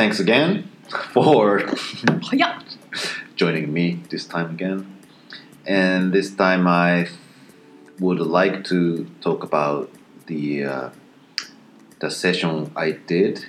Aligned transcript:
thanks 0.00 0.18
again 0.18 0.66
for 1.12 1.58
joining 3.36 3.70
me 3.70 4.00
this 4.08 4.24
time 4.24 4.48
again. 4.52 4.80
And 5.66 6.10
this 6.10 6.34
time 6.34 6.66
I 6.66 7.08
would 7.98 8.18
like 8.18 8.64
to 8.72 9.04
talk 9.20 9.44
about 9.44 9.90
the 10.24 10.64
uh, 10.64 10.88
the 11.98 12.10
session 12.10 12.72
I 12.74 12.92
did 12.92 13.44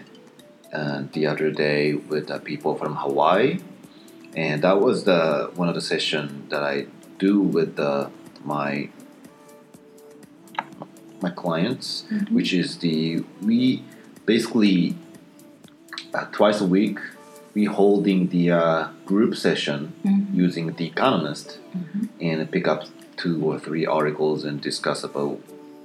uh, 0.73 1.03
the 1.13 1.25
other 1.25 1.51
day 1.51 1.93
with 1.93 2.27
the 2.27 2.39
people 2.39 2.75
from 2.75 2.97
Hawaii, 2.97 3.61
and 4.35 4.61
that 4.61 4.81
was 4.81 5.05
the 5.05 5.51
one 5.55 5.69
of 5.69 5.75
the 5.75 5.85
session 5.93 6.47
that 6.49 6.63
I 6.63 6.87
do 7.17 7.39
with 7.39 7.77
the, 7.77 8.11
my 8.43 8.89
my 11.21 11.29
clients, 11.29 12.03
which 12.29 12.51
is 12.51 12.79
the 12.79 13.23
we 13.41 13.85
basically 14.25 14.97
twice 16.31 16.61
a 16.61 16.65
week 16.65 16.99
we 17.53 17.65
holding 17.65 18.27
the 18.29 18.51
uh, 18.51 18.87
group 19.05 19.35
session 19.35 19.93
using 20.33 20.73
the 20.73 20.85
economist 20.87 21.59
and 22.19 22.49
pick 22.51 22.67
up 22.67 22.85
two 23.17 23.43
or 23.43 23.59
three 23.59 23.85
articles 23.85 24.43
and 24.45 24.61
discuss 24.61 25.03
about 25.03 25.39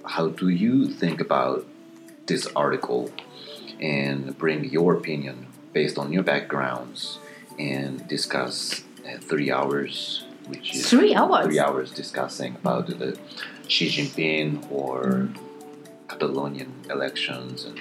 how 0.04 0.28
do 0.28 0.48
you 0.48 0.88
think 0.88 1.20
about 1.20 1.66
this 2.26 2.46
article 2.54 3.10
and 3.80 4.36
bring 4.38 4.64
your 4.64 4.94
opinion 4.94 5.46
based 5.72 5.98
on 5.98 6.12
your 6.12 6.22
backgrounds 6.22 7.18
and 7.58 8.06
discuss 8.08 8.82
uh, 9.06 9.18
three 9.20 9.50
hours 9.50 10.24
which 10.48 10.74
is 10.76 10.88
Three 10.88 11.14
hours? 11.14 11.44
three 11.46 11.58
hours 11.58 11.90
discussing 11.90 12.54
about 12.54 12.86
the 12.86 13.18
Xi 13.66 13.88
Jinping 13.88 14.70
or 14.70 15.28
Catalonian 16.08 16.72
elections 16.88 17.64
and 17.64 17.80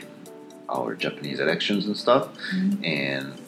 our 0.70 0.96
Japanese 0.96 1.40
elections 1.40 1.86
and 1.86 1.98
stuff. 1.98 2.30
Mm-hmm. 2.54 2.84
And 2.84 3.42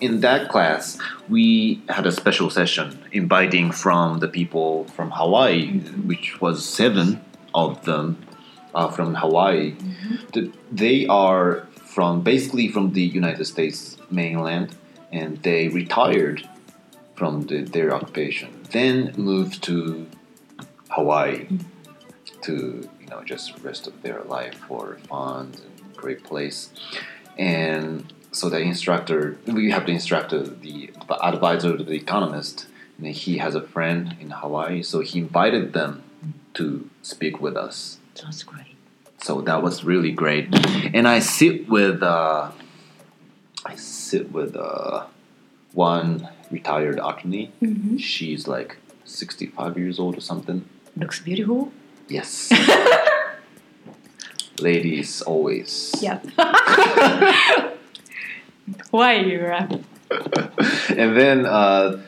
in 0.00 0.20
that 0.20 0.48
class, 0.48 0.98
we 1.28 1.82
had 1.88 2.06
a 2.06 2.12
special 2.12 2.50
session 2.50 3.04
inviting 3.12 3.70
from 3.72 4.20
the 4.20 4.28
people 4.28 4.84
from 4.84 5.10
Hawaii, 5.10 5.72
mm-hmm. 5.72 6.08
which 6.08 6.40
was 6.40 6.64
seven 6.64 7.20
of 7.54 7.84
them 7.84 8.24
uh, 8.74 8.88
from 8.88 9.14
Hawaii. 9.14 9.72
Mm-hmm. 9.72 10.14
The- 10.32 10.52
They 10.70 11.06
are 11.06 11.66
from 11.74 12.22
basically 12.22 12.68
from 12.68 12.92
the 12.92 13.02
United 13.02 13.44
States 13.44 13.96
mainland, 14.10 14.76
and 15.10 15.42
they 15.42 15.68
retired 15.68 16.48
from 17.16 17.46
the, 17.46 17.62
their 17.62 17.92
occupation, 17.92 18.48
then 18.70 19.12
moved 19.16 19.62
to 19.64 20.06
Hawaii 20.90 21.48
to 22.42 22.88
you 23.08 23.14
know 23.16 23.24
just 23.24 23.58
rest 23.60 23.86
of 23.86 24.02
their 24.02 24.20
life 24.24 24.54
for 24.54 24.98
fun 25.08 25.52
and 25.64 25.96
great 25.96 26.24
place. 26.24 26.70
And 27.38 28.12
so 28.32 28.48
the 28.48 28.60
instructor 28.60 29.38
we 29.46 29.70
have 29.70 29.86
the 29.86 29.92
instructor 29.92 30.42
the 30.42 30.90
advisor 31.22 31.76
the 31.76 31.92
economist 31.92 32.66
and 32.98 33.06
he 33.06 33.38
has 33.38 33.54
a 33.54 33.62
friend 33.62 34.16
in 34.20 34.30
hawaii 34.30 34.82
so 34.82 35.00
he 35.00 35.18
invited 35.20 35.72
them 35.72 36.02
to 36.54 36.88
speak 37.02 37.40
with 37.40 37.56
us. 37.56 37.98
That's 38.22 38.42
great. 38.42 38.74
so 39.22 39.40
that 39.42 39.62
was 39.62 39.84
really 39.84 40.12
great. 40.12 40.46
And 40.92 41.08
i 41.08 41.20
sit 41.20 41.68
with 41.68 42.02
uh, 42.02 42.50
i 43.64 43.74
sit 43.76 44.30
with 44.32 44.56
uh, 44.56 45.06
one 45.72 46.28
retired 46.50 46.98
attorney. 46.98 47.52
She's 47.98 48.46
like 48.48 48.76
65 49.04 49.78
years 49.78 49.98
old 49.98 50.16
or 50.18 50.20
something. 50.20 50.68
Looks 50.96 51.20
beautiful. 51.20 51.72
Yes. 52.08 52.50
Ladies 54.60 55.22
always. 55.22 55.94
Yep. 56.00 56.26
Why 58.90 59.20
you 59.20 59.40
laugh? 59.40 59.70
And 60.90 61.16
then 61.16 61.46
uh, 61.46 62.02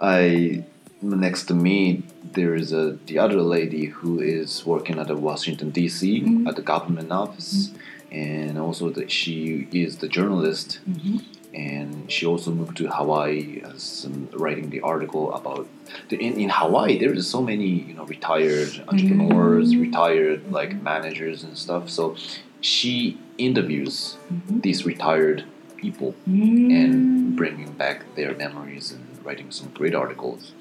I 0.00 0.64
next 1.00 1.46
to 1.46 1.54
me 1.54 2.02
there 2.32 2.54
is 2.54 2.72
a 2.72 2.98
the 3.06 3.18
other 3.18 3.40
lady 3.40 3.86
who 3.86 4.20
is 4.20 4.66
working 4.66 4.98
at 4.98 5.08
the 5.08 5.16
Washington 5.16 5.70
D.C. 5.70 6.20
Mm-hmm. 6.20 6.48
at 6.48 6.56
the 6.56 6.62
government 6.62 7.12
office, 7.12 7.68
mm-hmm. 7.68 8.18
and 8.18 8.58
also 8.58 8.90
that 8.90 9.10
she 9.10 9.68
is 9.72 9.98
the 9.98 10.08
journalist, 10.08 10.80
mm-hmm. 10.88 11.18
And 11.54 12.10
she 12.10 12.26
also 12.26 12.50
moved 12.50 12.76
to 12.78 12.88
Hawaii 12.88 13.62
as 13.64 14.04
um, 14.06 14.28
writing 14.32 14.70
the 14.70 14.80
article 14.80 15.32
about 15.32 15.68
the, 16.08 16.16
in 16.16 16.40
in 16.40 16.48
Hawaii. 16.50 16.98
There 16.98 17.12
is 17.12 17.28
so 17.30 17.40
many 17.40 17.68
you 17.88 17.94
know 17.94 18.04
retired 18.04 18.68
mm-hmm. 18.68 18.88
entrepreneurs, 18.88 19.76
retired 19.76 20.50
like 20.50 20.82
managers 20.82 21.44
and 21.44 21.56
stuff. 21.56 21.88
So 21.88 22.16
she 22.60 23.18
interviews 23.38 24.16
mm-hmm. 24.32 24.60
these 24.60 24.84
retired 24.84 25.44
people 25.76 26.14
mm. 26.28 26.72
and 26.72 27.36
bringing 27.36 27.72
back 27.72 28.14
their 28.14 28.34
memories 28.34 28.90
and 28.90 29.04
writing 29.24 29.50
some 29.50 29.68
great 29.68 29.94
articles. 29.94 30.52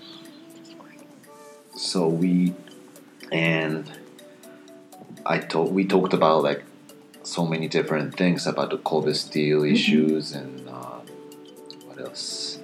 So 1.76 2.08
we 2.08 2.54
and 3.32 3.92
I 5.26 5.40
told 5.40 5.74
we 5.74 5.86
talked 5.86 6.14
about 6.14 6.44
like 6.44 6.64
so 7.24 7.46
many 7.46 7.68
different 7.68 8.16
things 8.16 8.46
about 8.46 8.70
the 8.70 8.78
Kobe 8.78 9.14
steel 9.14 9.62
mm-hmm. 9.62 9.74
issues 9.74 10.34
and 10.34 10.63
uh, 12.14 12.18
else. 12.18 12.60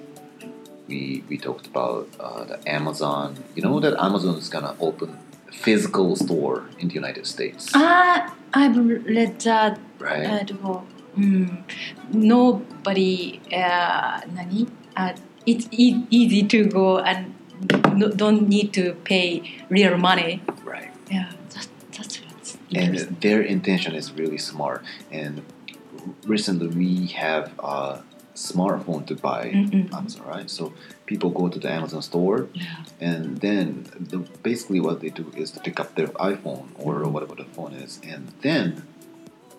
We 0.88 1.22
we 1.28 1.36
talked 1.38 1.66
about 1.66 2.08
uh, 2.18 2.44
the 2.44 2.58
Amazon. 2.68 3.36
You 3.54 3.62
know 3.62 3.80
that 3.80 3.94
Amazon 3.98 4.36
is 4.36 4.48
gonna 4.48 4.74
open 4.80 5.18
a 5.48 5.52
physical 5.52 6.16
store 6.16 6.64
in 6.78 6.88
the 6.88 6.94
United 6.94 7.26
States, 7.26 7.70
Ah, 7.74 8.34
I've 8.54 8.76
read 8.76 9.40
that 9.40 9.78
right? 9.98 10.26
article. 10.26 10.84
Mm. 11.16 11.62
Nobody, 12.12 13.40
uh, 13.52 14.20
nani? 14.34 14.66
Uh, 14.96 15.12
it's 15.46 15.68
e- 15.72 16.06
easy 16.10 16.42
to 16.46 16.64
go 16.64 16.98
and 16.98 17.34
no, 17.94 18.08
don't 18.08 18.48
need 18.48 18.72
to 18.74 18.94
pay 19.04 19.42
real 19.68 19.96
money. 19.98 20.42
right. 20.64 20.90
Yeah, 21.10 21.32
that, 21.54 21.68
that's 21.92 22.20
what's 22.22 22.58
and 22.74 22.96
their 23.20 23.42
intention 23.42 23.94
is 23.94 24.12
really 24.12 24.38
smart. 24.38 24.82
And 25.10 25.42
recently, 26.26 26.68
we 26.68 27.06
have 27.08 27.52
a 27.58 28.02
smartphone 28.48 29.02
to 29.10 29.14
buy 29.28 29.42
Mm-mm. 29.50 29.92
Amazon, 29.98 30.22
right? 30.34 30.48
So 30.58 30.72
people 31.10 31.30
go 31.40 31.48
to 31.54 31.58
the 31.64 31.70
Amazon 31.78 32.02
store, 32.02 32.38
Yeah. 32.54 32.64
and 33.08 33.22
then 33.46 33.66
the, 34.10 34.18
basically 34.48 34.80
what 34.80 34.96
they 35.02 35.10
do 35.20 35.26
is 35.36 35.50
to 35.54 35.58
pick 35.66 35.76
up 35.82 35.94
their 35.98 36.08
iPhone 36.32 36.64
or 36.84 36.94
whatever 37.14 37.34
the 37.42 37.48
phone 37.56 37.72
is, 37.74 37.92
and 38.12 38.22
then 38.46 38.66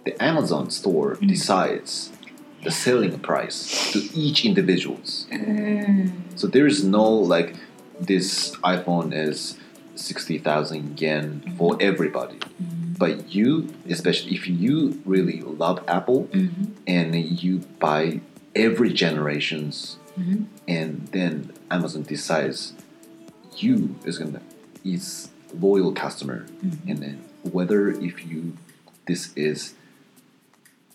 the 0.06 0.14
Amazon 0.31 0.66
store 0.80 1.09
Mm. 1.18 1.28
decides 1.36 2.12
the 2.64 2.72
selling 2.72 3.16
price 3.30 3.58
to 3.94 4.00
each 4.24 4.40
individuals. 4.46 5.09
Mm. 5.31 6.12
So 6.40 6.46
there 6.48 6.68
is 6.74 6.84
no 6.84 7.06
like 7.36 7.50
this 8.12 8.56
iPhone 8.75 9.09
is 9.28 9.58
sixty 9.96 10.38
thousand 10.48 11.00
yen 11.02 11.25
for 11.58 11.78
everybody. 11.80 12.38
But 13.02 13.34
you, 13.34 13.74
especially 13.90 14.34
if 14.40 14.44
you 14.48 15.02
really 15.06 15.40
love 15.63 15.78
Apple 15.88 16.22
Mhm. 16.31 16.68
and 16.86 17.16
you 17.44 17.53
buy 17.80 18.22
every 18.56 18.91
generations, 18.94 19.97
Mhm. 20.19 20.45
and 20.67 21.07
then 21.12 21.51
Amazon 21.69 22.03
decides 22.03 22.73
you 23.57 23.95
is 24.06 24.17
gonna 24.17 24.41
is 24.84 25.29
loyal 25.59 25.91
customer, 25.94 26.45
mm-hmm. 26.63 26.89
and 26.89 27.00
then 27.00 27.23
whether 27.44 27.89
if 27.89 28.25
you 28.25 28.57
this 29.07 29.31
is 29.35 29.73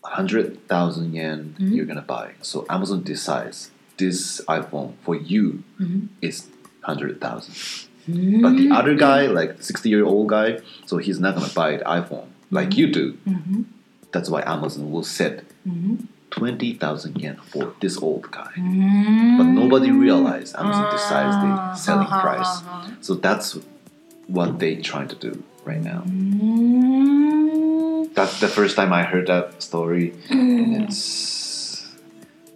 hundred 0.04 0.66
thousand 0.68 1.12
yen 1.14 1.54
mm-hmm. 1.58 1.72
you're 1.72 1.84
gonna 1.86 2.02
buy. 2.02 2.32
So 2.42 2.64
Amazon 2.70 3.02
decides 3.02 3.70
this 3.96 4.40
iPhone 4.48 4.94
for 5.02 5.14
you 5.16 5.64
mm-hmm. 5.80 6.06
is 6.22 6.46
hundred 6.82 7.20
thousand. 7.20 7.54
But 8.40 8.56
the 8.56 8.70
other 8.70 8.94
guy, 8.94 9.26
like 9.26 9.60
sixty 9.62 9.88
year 9.88 10.04
old 10.04 10.28
guy, 10.28 10.60
so 10.86 10.98
he's 10.98 11.18
not 11.18 11.34
gonna 11.34 11.52
buy 11.52 11.78
the 11.78 11.84
iPhone 11.84 12.28
like 12.52 12.76
you 12.76 12.86
do. 12.92 13.18
That's 14.12 14.30
why 14.30 14.42
Amazon 14.46 14.92
will 14.92 15.02
set 15.02 15.44
twenty 16.30 16.74
thousand 16.74 17.20
yen 17.20 17.36
for 17.36 17.74
this 17.80 17.96
old 17.98 18.30
guy. 18.30 18.50
But 18.56 19.44
nobody 19.44 19.90
realized 19.90 20.56
Amazon 20.56 20.92
decides 20.92 21.36
the 21.36 21.74
selling 21.74 22.08
price. 22.08 22.62
So 23.00 23.14
that's 23.14 23.58
what 24.26 24.58
they 24.58 24.76
trying 24.76 25.08
to 25.08 25.16
do 25.16 25.42
right 25.64 25.80
now. 25.80 26.02
Mm. 26.06 28.14
That's 28.14 28.40
the 28.40 28.48
first 28.48 28.76
time 28.76 28.92
I 28.92 29.02
heard 29.02 29.26
that 29.26 29.62
story, 29.62 30.14
and 30.30 30.84
it's 30.84 31.86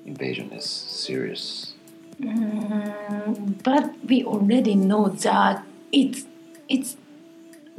invasion 0.07 0.53
is 0.53 0.65
serious. 0.65 1.75
Mm, 2.21 3.63
but 3.63 3.95
we 4.07 4.25
already 4.25 4.75
know 4.75 5.09
that 5.09 5.65
it's 5.93 6.25
it's 6.69 6.97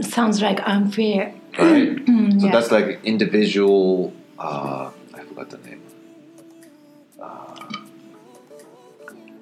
sounds 0.01 0.41
like 0.41 0.59
unfair. 0.67 1.33
right? 1.57 1.97
so 2.05 2.45
yeah. 2.45 2.51
that's 2.51 2.71
like 2.71 2.99
individual. 3.03 4.13
Uh, 4.37 4.91
I 5.13 5.23
forgot 5.23 5.49
the 5.49 5.57
name. 5.59 5.70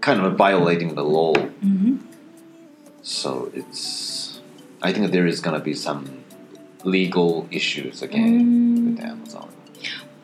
Kind 0.01 0.21
of 0.21 0.35
violating 0.35 0.95
the 0.95 1.03
law. 1.03 1.33
Mhm. 1.63 1.99
So 3.01 3.51
it's. 3.53 4.39
I 4.81 4.93
think 4.93 5.11
there 5.11 5.27
is 5.27 5.39
gonna 5.41 5.59
be 5.59 5.73
some 5.73 6.05
legal 6.83 7.45
issues 7.51 8.01
again 8.01 8.31
Mm. 8.39 8.95
with 8.95 8.99
Amazon. 9.03 9.49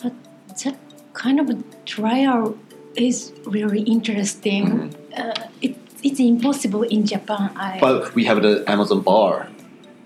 But 0.01 0.13
that 0.63 0.77
kind 1.13 1.39
of 1.39 1.47
trial 1.85 2.55
is 2.95 3.33
really 3.45 3.81
interesting. 3.81 4.63
Mhm. 4.65 4.89
Uh, 5.19 5.33
it, 5.61 5.75
it's 6.03 6.19
impossible 6.19 6.83
in 6.83 7.05
Japan. 7.05 7.49
I 7.57 7.77
But 7.81 8.15
we 8.15 8.23
have 8.25 8.41
the 8.41 8.63
Amazon 8.67 9.01
bar. 9.01 9.47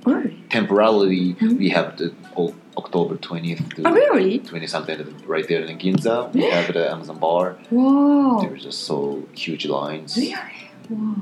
really? 0.06 0.34
Temporarily, 0.50 1.36
Mhm. 1.40 1.60
we 1.60 1.70
have 1.70 1.98
the 1.98 2.10
October 2.78 3.16
20th 3.16 3.76
to 3.76 3.88
Oh, 3.88 3.92
really? 3.92 4.40
20 4.40 4.68
something 4.68 5.16
right 5.26 5.48
there 5.48 5.64
in 5.64 5.78
Ginza. 5.78 6.32
We 6.34 6.44
have 6.50 6.74
the 6.74 6.90
Amazon 6.92 7.20
bar. 7.20 7.58
Wow. 7.72 8.40
There 8.42 8.50
were 8.52 8.58
just 8.58 8.82
so 8.86 9.24
huge 9.34 9.66
lines. 9.66 10.16
Really? 10.16 10.36
Wow. 10.90 11.16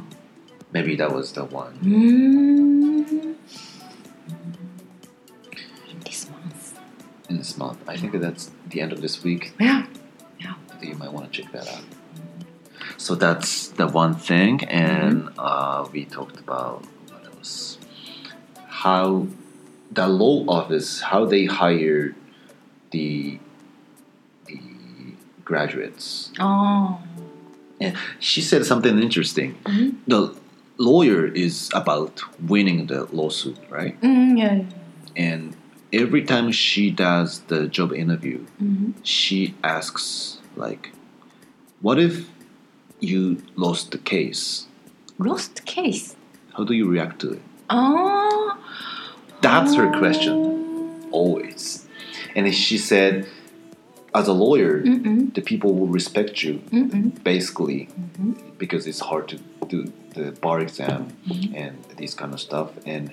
Maybe 0.73 0.95
that 0.97 1.11
was 1.13 1.31
the 1.31 1.45
one. 1.45 1.77
Mm. 1.81 3.35
This 6.05 6.29
month. 6.29 6.79
in 7.29 7.37
this 7.37 7.57
month. 7.57 7.79
I 7.87 7.97
think 7.97 8.13
that's 8.19 8.51
the 8.67 8.81
end 8.81 8.91
of 8.93 9.01
this 9.01 9.23
week. 9.23 9.53
Yeah. 9.59 9.85
Yeah. 10.39 10.53
I 10.71 10.75
think 10.77 10.93
you 10.93 10.99
might 10.99 11.11
want 11.13 11.31
to 11.31 11.41
check 11.41 11.51
that 11.53 11.67
out. 11.67 11.83
So 12.97 13.15
that's 13.15 13.69
the 13.69 13.87
one 13.87 14.15
thing, 14.15 14.63
and 14.65 15.29
uh, 15.37 15.87
we 15.91 16.05
talked 16.05 16.39
about 16.39 16.83
what 17.09 17.25
else? 17.25 17.77
How 18.67 19.27
the 19.91 20.07
law 20.07 20.45
office, 20.47 21.01
how 21.01 21.25
they 21.25 21.45
hire 21.45 22.15
the 22.91 23.39
the 24.45 24.59
graduates. 25.45 26.31
Oh. 26.39 26.99
And 27.79 27.95
She 28.19 28.41
said 28.41 28.65
something 28.65 28.99
interesting. 28.99 29.55
Mhm. 29.65 29.95
The 30.07 30.33
lawyer 30.77 31.25
is 31.27 31.69
about 31.73 32.21
winning 32.41 32.87
the 32.87 33.07
lawsuit, 33.11 33.57
right? 33.69 33.99
Mm, 34.01 34.37
yeah. 34.37 34.61
And 35.15 35.55
every 35.93 36.23
time 36.23 36.51
she 36.51 36.91
does 36.91 37.39
the 37.47 37.67
job 37.67 37.93
interview, 37.93 38.39
Mm-hmm. 38.61 38.91
she 39.03 39.53
asks 39.63 40.37
like 40.55 40.91
what 41.81 41.99
if 41.99 42.27
you 42.99 43.37
lost 43.55 43.91
the 43.91 43.99
case 43.99 44.65
Lost 45.19 45.65
case. 45.65 46.15
how 46.57 46.63
do 46.63 46.73
you 46.73 46.85
react 46.89 47.19
to 47.21 47.33
it 47.37 47.41
Oh. 47.69 48.36
That's 49.41 49.75
her 49.75 49.87
question 49.99 50.35
always 51.11 51.85
and 52.35 52.53
she 52.53 52.77
said 52.77 53.27
as 54.13 54.27
a 54.27 54.33
lawyer 54.33 54.81
Mm-mm. 54.81 55.33
the 55.33 55.41
people 55.41 55.73
will 55.73 55.87
respect 55.87 56.43
you 56.43 56.55
Mm-mm. 56.71 57.23
basically 57.23 57.87
Mm-hmm. 57.87 58.31
because 58.57 58.87
it's 58.87 58.99
hard 58.99 59.27
to 59.29 59.37
do 59.67 59.91
the 60.15 60.31
bar 60.43 60.59
exam 60.61 61.01
Mhm. 61.27 61.53
and 61.55 61.73
these 61.97 62.13
kind 62.15 62.33
of 62.33 62.39
stuff 62.39 62.69
and 62.85 63.11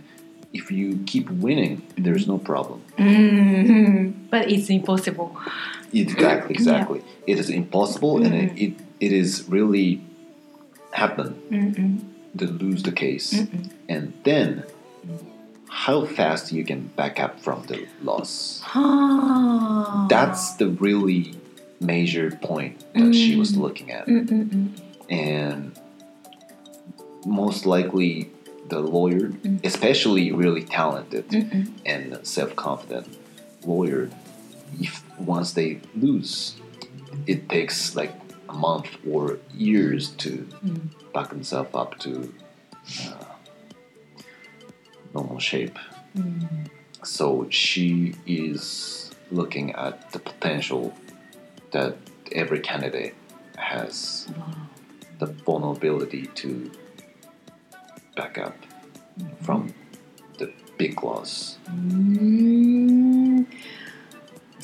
if 0.53 0.71
you 0.71 0.87
keep 1.07 1.29
winning 1.31 1.83
there's 2.05 2.27
no 2.27 2.39
problem 2.39 2.81
Mm-hmm. 2.99 4.29
But 4.31 4.51
it's 4.51 4.69
impossible. 4.71 5.37
exactly 5.93 6.55
exactly 6.55 7.01
it 7.27 7.39
is 7.39 7.49
impossible 7.51 8.15
and 8.25 8.35
it, 8.35 8.51
it, 8.65 8.73
it 9.07 9.13
is 9.13 9.31
really 9.49 10.01
happen 10.93 11.29
to 12.39 12.47
lose 12.47 12.83
the 12.83 12.93
case 12.93 13.29
and 13.89 14.13
then 14.25 14.65
how 15.83 16.05
fast 16.07 16.53
you 16.53 16.65
can 16.65 16.81
back 17.01 17.19
up 17.19 17.41
from 17.41 17.59
the 17.67 17.79
loss 18.03 18.63
Ah. 18.75 20.07
that's 20.09 20.55
the 20.61 20.69
really 20.69 21.35
major 21.81 22.31
point 22.51 22.75
that 22.95 23.13
she 23.15 23.35
was 23.37 23.51
Mm. 23.53 23.61
looking 23.65 23.89
at 23.91 24.07
Mm-mm. 24.07 24.69
and 25.11 25.73
most 27.27 27.67
likely 27.67 28.31
the 28.69 28.81
lawyer 28.81 29.29
Mm. 29.29 29.59
especially 29.65 30.31
really 30.33 30.63
talented 30.63 31.29
Mm-mm. 31.29 31.65
and 31.85 32.19
self-confident 32.23 33.07
lawyer 33.67 34.11
if 34.81 35.03
once 35.19 35.53
they 35.59 35.81
lose 36.07 36.55
it 37.27 37.49
takes 37.49 37.95
like 37.97 38.13
a 38.49 38.53
month 38.55 38.89
or 39.13 39.39
years 39.67 40.03
to 40.23 40.31
Mm. 40.65 40.89
back 41.13 41.29
themselves 41.31 41.71
up 41.75 41.99
to 42.05 42.33
uh, 43.03 43.25
normal 45.15 45.39
shape 45.39 45.79
Mm. 46.17 46.69
so 47.03 47.49
she 47.51 48.15
is 48.27 49.11
looking 49.33 49.73
at 49.75 50.13
the 50.13 50.19
potential 50.21 50.95
that 51.73 51.97
every 52.33 52.61
candidate 52.61 53.15
has 53.57 54.29
Wow. 54.37 54.55
the 55.19 55.27
vulnerability 55.27 56.27
to 56.41 56.71
back 58.17 58.39
up 58.39 58.57
from 59.43 59.75
the 60.39 60.53
big 60.79 61.03
loss 61.03 61.59
Mm. 61.69 63.47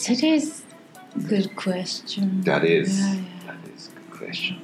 That 0.06 0.22
is 0.22 0.62
good 1.28 1.54
question. 1.56 2.40
That 2.42 2.64
is 2.64 2.98
Yeah, 2.98 3.14
yeah. 3.14 3.22
that 3.46 3.60
is 3.76 3.88
a 3.88 3.92
good 3.98 4.10
question. 4.18 4.58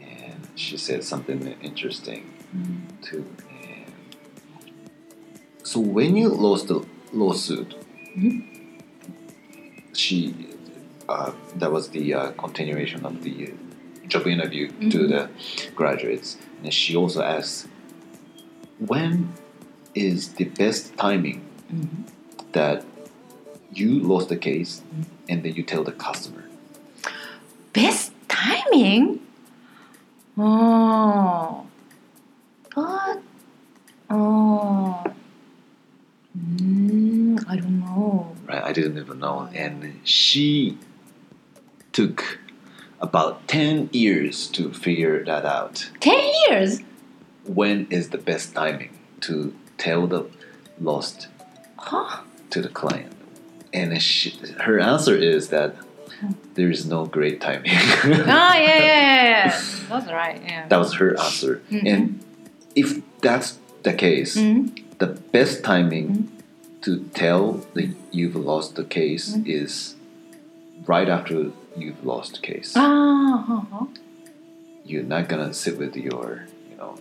And 0.00 0.40
she 0.54 0.76
said 0.76 1.02
something 1.04 1.40
interesting 1.70 2.22
Mm. 2.56 3.02
too. 3.02 3.24
So 5.62 5.80
when 5.80 6.16
you 6.16 6.28
lost 6.28 6.68
the 6.68 6.84
lawsuit, 7.12 7.74
Mhm. 8.16 8.42
she 9.92 10.34
uh, 11.08 11.32
that 11.56 11.70
was 11.70 11.88
the 11.90 12.14
uh, 12.14 12.30
continuation 12.32 13.04
of 13.04 13.22
the 13.22 13.48
uh, 13.52 14.08
job 14.08 14.26
interview 14.26 14.68
to 14.90 14.98
Mhm. 14.98 15.08
the 15.08 15.28
graduates, 15.74 16.38
and 16.62 16.72
she 16.72 16.96
also 16.96 17.22
asked, 17.22 17.66
when 18.78 19.28
is 19.94 20.34
the 20.34 20.44
best 20.44 20.96
timing 20.96 21.40
Mhm. 21.70 22.04
that 22.52 22.84
you 23.74 23.98
lost 24.00 24.28
the 24.28 24.36
case, 24.36 24.80
and 25.28 25.42
then 25.42 25.54
you 25.54 25.62
tell 25.62 25.84
the 25.84 25.92
customer. 25.92 26.44
Best 27.72 28.12
timing? 28.28 29.20
Oh. 30.38 31.66
But, 32.74 33.20
oh. 34.10 35.02
Mm, 37.92 37.96
know. 37.96 38.36
right? 38.46 38.62
I 38.62 38.72
didn't 38.72 38.98
even 38.98 39.18
know. 39.18 39.48
And 39.54 40.00
she 40.04 40.78
took 41.92 42.38
about 43.00 43.46
10 43.48 43.90
years 43.92 44.46
to 44.48 44.72
figure 44.72 45.24
that 45.24 45.44
out. 45.44 45.90
10 46.00 46.32
years? 46.48 46.80
When 47.44 47.86
is 47.90 48.10
the 48.10 48.18
best 48.18 48.54
timing 48.54 48.90
to 49.22 49.54
tell 49.78 50.06
the 50.06 50.26
lost 50.80 51.28
Huh? 51.76 52.20
to 52.50 52.62
the 52.62 52.68
client? 52.68 53.12
And 53.72 54.00
she, 54.00 54.30
her 54.60 54.78
answer 54.78 55.16
is 55.16 55.48
that 55.48 55.74
there 56.54 56.70
is 56.70 56.86
no 56.86 57.06
great 57.06 57.40
timing. 57.40 57.72
Oh, 57.72 58.02
yeah, 58.04 58.54
yeah, 58.54 59.46
yeah. 59.46 59.60
That's 59.88 60.06
right, 60.12 60.40
yeah. 60.44 60.68
that 60.68 60.76
was 60.78 60.94
her 60.94 61.18
answer. 61.18 61.62
Mhm. 61.70 61.86
And 61.86 62.20
if 62.76 63.02
that's 63.20 63.58
the 63.82 63.92
case, 63.92 64.36
Mm, 64.36 64.70
the 64.98 65.06
best 65.06 65.64
timing 65.64 66.08
Mhm. 66.08 66.41
To 66.82 67.04
tell 67.14 67.64
that 67.74 67.94
you've 68.10 68.36
lost 68.36 68.74
the 68.76 68.84
case 68.84 69.36
Mhm. 69.36 69.46
is 69.46 69.94
right 70.86 71.08
after 71.08 71.52
you've 71.76 72.04
lost 72.04 72.34
the 72.34 72.40
case. 72.40 72.72
ah, 72.76 73.44
huh, 73.46 73.60
huh. 73.72 73.86
You're 74.84 75.04
not 75.04 75.28
gonna 75.28 75.52
sit 75.54 75.78
with 75.78 75.96
your, 75.96 76.46
you 76.70 76.76
know, 76.76 76.96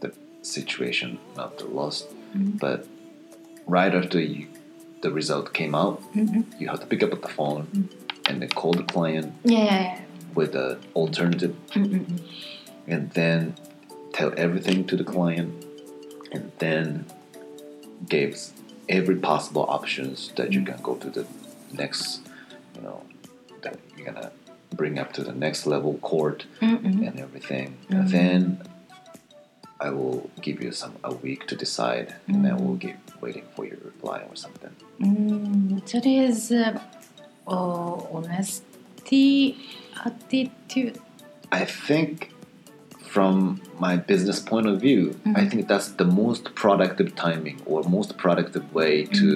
the 0.00 0.12
situation 0.42 1.18
of 1.36 1.56
the 1.58 1.64
loss, 1.64 2.06
Mhm. 2.36 2.58
but 2.60 2.86
right 3.66 3.94
after 3.94 4.20
you, 4.20 4.46
the 5.00 5.10
result 5.10 5.52
came 5.54 5.74
out, 5.74 6.02
Mhm. 6.14 6.44
you 6.60 6.68
have 6.68 6.80
to 6.80 6.86
pick 6.86 7.02
up 7.02 7.10
the 7.10 7.28
phone 7.28 7.66
Mhm. 7.72 7.88
and 8.28 8.42
then 8.42 8.48
call 8.50 8.72
the 8.72 8.82
client 8.84 9.32
Yeah, 9.44 9.58
yeah, 9.58 9.64
yeah. 9.82 9.98
with 10.34 10.54
an 10.54 10.76
alternative, 10.94 11.54
Mm, 11.74 11.86
mm, 11.86 12.04
mm. 12.06 12.18
and 12.86 13.10
then 13.12 13.54
tell 14.12 14.32
everything 14.36 14.84
to 14.84 14.96
the 14.96 15.04
client, 15.04 15.50
and 16.32 16.52
then 16.58 17.06
gives 18.08 18.52
every 18.88 19.16
possible 19.16 19.64
options 19.68 20.32
that 20.36 20.52
you 20.52 20.64
can 20.64 20.80
go 20.82 20.94
to 20.96 21.10
the 21.10 21.26
next, 21.72 22.20
you 22.76 22.82
know, 22.82 23.02
that 23.62 23.78
you're 23.96 24.06
gonna 24.06 24.30
bring 24.74 24.98
up 24.98 25.12
to 25.12 25.22
the 25.22 25.32
next 25.32 25.66
level 25.66 25.94
court 25.98 26.46
Mm, 26.60 26.78
mm. 26.82 27.08
and 27.08 27.20
everything. 27.20 27.76
Mhm. 27.88 27.98
And 28.00 28.08
then 28.10 28.58
I 29.80 29.90
will 29.90 30.30
give 30.40 30.62
you 30.62 30.72
some 30.72 30.94
a 31.04 31.12
week 31.14 31.46
to 31.48 31.56
decide, 31.56 32.14
and 32.28 32.44
then 32.44 32.56
we'll 32.64 32.78
keep 32.78 32.96
waiting 33.20 33.44
for 33.54 33.64
your 33.66 33.78
reply 33.84 34.18
or 34.30 34.36
something. 34.36 34.70
Mm, 35.00 35.84
that 35.92 36.06
is 36.06 36.50
uh, 36.52 36.78
oh, 37.46 38.08
honesty 38.12 39.56
attitude. 40.04 40.98
I 41.52 41.64
think 41.64 42.30
from 43.14 43.60
my 43.78 43.94
business 43.96 44.40
point 44.40 44.66
of 44.66 44.76
view, 44.86 45.02
I 45.38 45.42
Mhm. 45.42 45.50
think 45.50 45.62
that's 45.72 45.88
the 46.02 46.08
most 46.22 46.44
productive 46.62 47.08
timing 47.24 47.58
or 47.70 47.76
most 47.98 48.10
productive 48.24 48.64
way 48.78 48.94
to 49.20 49.28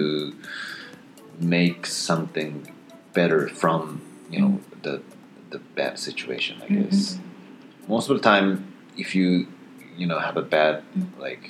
make 1.41 1.81
something 1.87 2.53
better 3.19 3.43
from 3.63 3.81
you 4.33 4.39
know 4.43 4.53
the 4.87 4.95
the 5.53 5.61
bad 5.79 5.95
situation. 6.09 6.55
I 6.65 6.69
guess 6.77 7.19
most 7.95 8.05
of 8.11 8.15
the 8.19 8.23
time, 8.33 8.49
if 9.05 9.09
you 9.19 9.29
you 10.01 10.07
know 10.11 10.19
have 10.29 10.37
a 10.45 10.47
bad 10.57 10.75
Mm. 10.97 11.07
like 11.27 11.45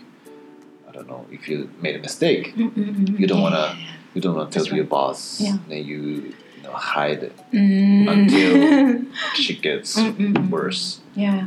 I 0.88 0.90
don't 0.94 1.08
know 1.12 1.23
if 1.37 1.42
you 1.50 1.56
made 1.87 1.97
a 2.00 2.02
mistake, 2.08 2.44
Mm, 2.56 2.70
mm, 2.76 2.90
mm. 2.97 3.20
You 3.20 3.26
don't 3.30 3.38
Yeah, 3.42 3.49
wanna- 3.49 3.75
you 4.14 4.20
don't 4.25 4.35
want 4.38 4.47
to 4.50 4.54
tell 4.56 4.64
That's 4.64 4.76
your 4.80 4.88
boss, 4.99 5.20
Yeah. 5.47 5.56
then 5.68 5.82
you, 5.92 6.00
you 6.56 6.61
know, 6.64 6.75
hide 6.94 7.20
it 7.28 7.37
Mm. 7.52 8.08
until 8.14 8.54
she 9.42 9.52
gets 9.68 9.88
Mm-mm. 10.00 10.50
worse. 10.56 10.82
yeah. 11.26 11.42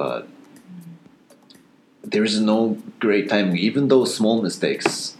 But 0.00 0.26
there 2.02 2.24
is 2.24 2.40
no 2.40 2.78
great 3.00 3.28
timing, 3.28 3.58
even 3.58 3.88
though 3.88 4.06
small 4.06 4.40
mistakes. 4.40 5.14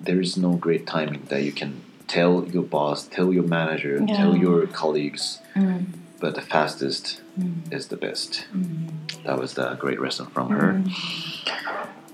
There 0.00 0.20
is 0.20 0.36
no 0.36 0.52
great 0.66 0.86
timing 0.86 1.22
that 1.30 1.42
you 1.42 1.50
can 1.50 1.72
tell 2.06 2.46
your 2.54 2.62
boss, 2.62 2.98
tell 3.16 3.32
your 3.32 3.42
manager, 3.42 3.98
tell 4.06 4.36
your 4.36 4.68
colleagues. 4.68 5.40
Mm. 5.56 5.86
But 6.20 6.36
the 6.36 6.40
fastest 6.54 7.20
Mm. 7.36 7.72
is 7.76 7.88
the 7.88 7.96
best. 8.06 8.46
Mm. 8.54 8.90
That 9.24 9.36
was 9.42 9.50
the 9.54 9.74
great 9.74 10.00
lesson 10.00 10.26
from 10.34 10.46
her. 10.50 10.72
Mm. 10.74 10.86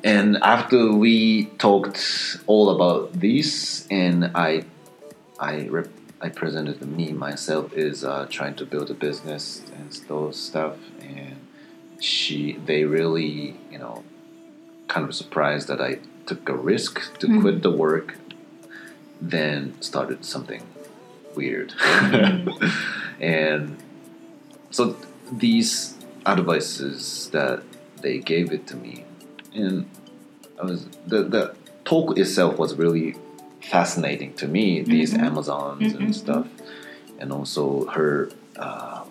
And 0.03 0.29
after 0.57 0.81
we 1.05 1.17
talked 1.67 2.01
all 2.47 2.71
about 2.77 3.03
this, 3.27 3.87
and 3.91 4.31
I, 4.35 4.65
I, 5.39 5.69
rep- 5.77 5.99
I 6.27 6.29
presented 6.31 6.79
me 6.99 7.07
myself 7.13 7.65
is 7.75 8.03
uh, 8.03 8.27
trying 8.37 8.55
to 8.61 8.65
build 8.73 8.89
a 8.91 8.95
business 9.09 9.63
and 9.77 9.93
those 10.09 10.37
stuff, 10.49 10.77
and 11.03 11.37
she, 12.03 12.59
they 12.67 12.85
really, 12.85 13.57
you 13.71 13.79
know, 13.79 14.03
kind 14.89 15.09
of 15.09 15.15
surprised 15.15 15.69
that 15.69 15.81
I 15.81 15.99
took 16.27 16.49
a 16.49 16.55
risk 16.55 17.19
to 17.21 17.27
Mhm. 17.29 17.41
quit 17.41 17.63
the 17.63 17.71
work, 17.71 18.17
then 19.21 19.75
started 19.81 20.25
something 20.25 20.63
weird, 21.35 21.73
and 23.21 23.77
so 24.71 24.97
these 25.31 25.97
advices 26.27 27.29
that 27.33 27.63
they 28.03 28.19
gave 28.19 28.53
it 28.53 28.67
to 28.67 28.77
me 28.77 29.05
and 29.55 29.87
I 30.61 30.65
was 30.65 30.87
the 31.07 31.23
the 31.23 31.55
talk 31.85 32.19
itself 32.19 32.59
was 32.59 32.75
really 32.75 33.15
fascinating 33.61 34.35
to 34.35 34.47
me. 34.49 34.83
These 34.83 35.15
Mhm. 35.15 35.23
Amazons 35.31 35.95
and 35.95 36.15
stuff, 36.15 36.47
and 37.19 37.33
also 37.33 37.87
her 37.87 38.31
uh, 38.57 39.02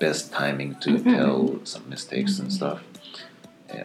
best 0.00 0.32
timing 0.32 0.74
to 0.80 0.90
Mhm. 0.90 1.04
tell 1.16 1.60
some 1.64 1.84
mistakes 1.88 2.38
and 2.40 2.48
Mhm. 2.48 2.52
stuff. 2.52 2.80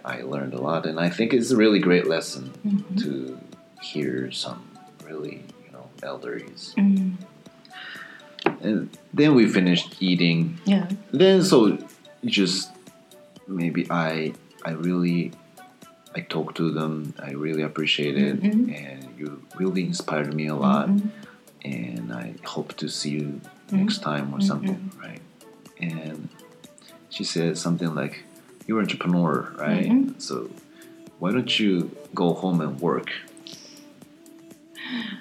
I 0.04 0.22
learned 0.24 0.54
a 0.56 0.62
lot, 0.70 0.88
and 0.88 1.00
I 1.00 1.10
think 1.10 1.32
it's 1.34 1.52
a 1.52 1.56
really 1.64 1.78
great 1.80 2.08
lesson 2.08 2.44
Mhm. 2.66 2.98
to 3.04 3.38
hear 3.82 4.32
some 4.32 4.62
really 5.08 5.44
you 5.66 5.72
know 5.72 5.86
elders. 6.02 6.74
Mm. 6.78 7.18
And 8.62 8.90
then 9.14 9.36
we 9.36 9.46
finished 9.48 9.90
eating 10.00 10.58
Yeah. 10.66 10.88
then 11.12 11.44
so 11.44 11.78
just 12.26 12.70
maybe 13.48 13.86
i 13.92 14.34
i 14.66 14.72
really 14.72 15.32
i 16.18 16.20
talked 16.22 16.56
to 16.58 16.72
them 16.72 17.14
i 17.30 17.32
really 17.46 17.62
appreciate 17.62 18.18
it 18.18 18.42
Mhm. 18.42 18.74
and 18.84 19.00
you 19.20 19.28
really 19.62 19.84
inspired 19.84 20.34
me 20.34 20.48
a 20.48 20.56
lot 20.56 20.88
Mhm. 20.90 21.10
and 21.64 22.06
i 22.14 22.34
hope 22.54 22.70
to 22.82 22.88
see 22.90 23.12
you 23.20 23.28
Mhm. 23.70 23.78
next 23.80 24.00
time 24.02 24.34
or 24.34 24.42
something 24.42 24.90
right 25.06 25.15
and 25.79 26.29
she 27.10 27.24
said 27.24 27.58
something 27.58 27.94
like 27.96 28.24
you're 28.67 28.79
an 28.79 28.86
entrepreneur 28.86 29.51
right 29.58 29.86
Mhm. 29.88 30.20
so 30.22 30.50
why 31.20 31.32
don't 31.32 31.60
you 31.60 31.91
go 32.13 32.34
home 32.34 32.62
and 32.62 32.79
work 32.79 33.12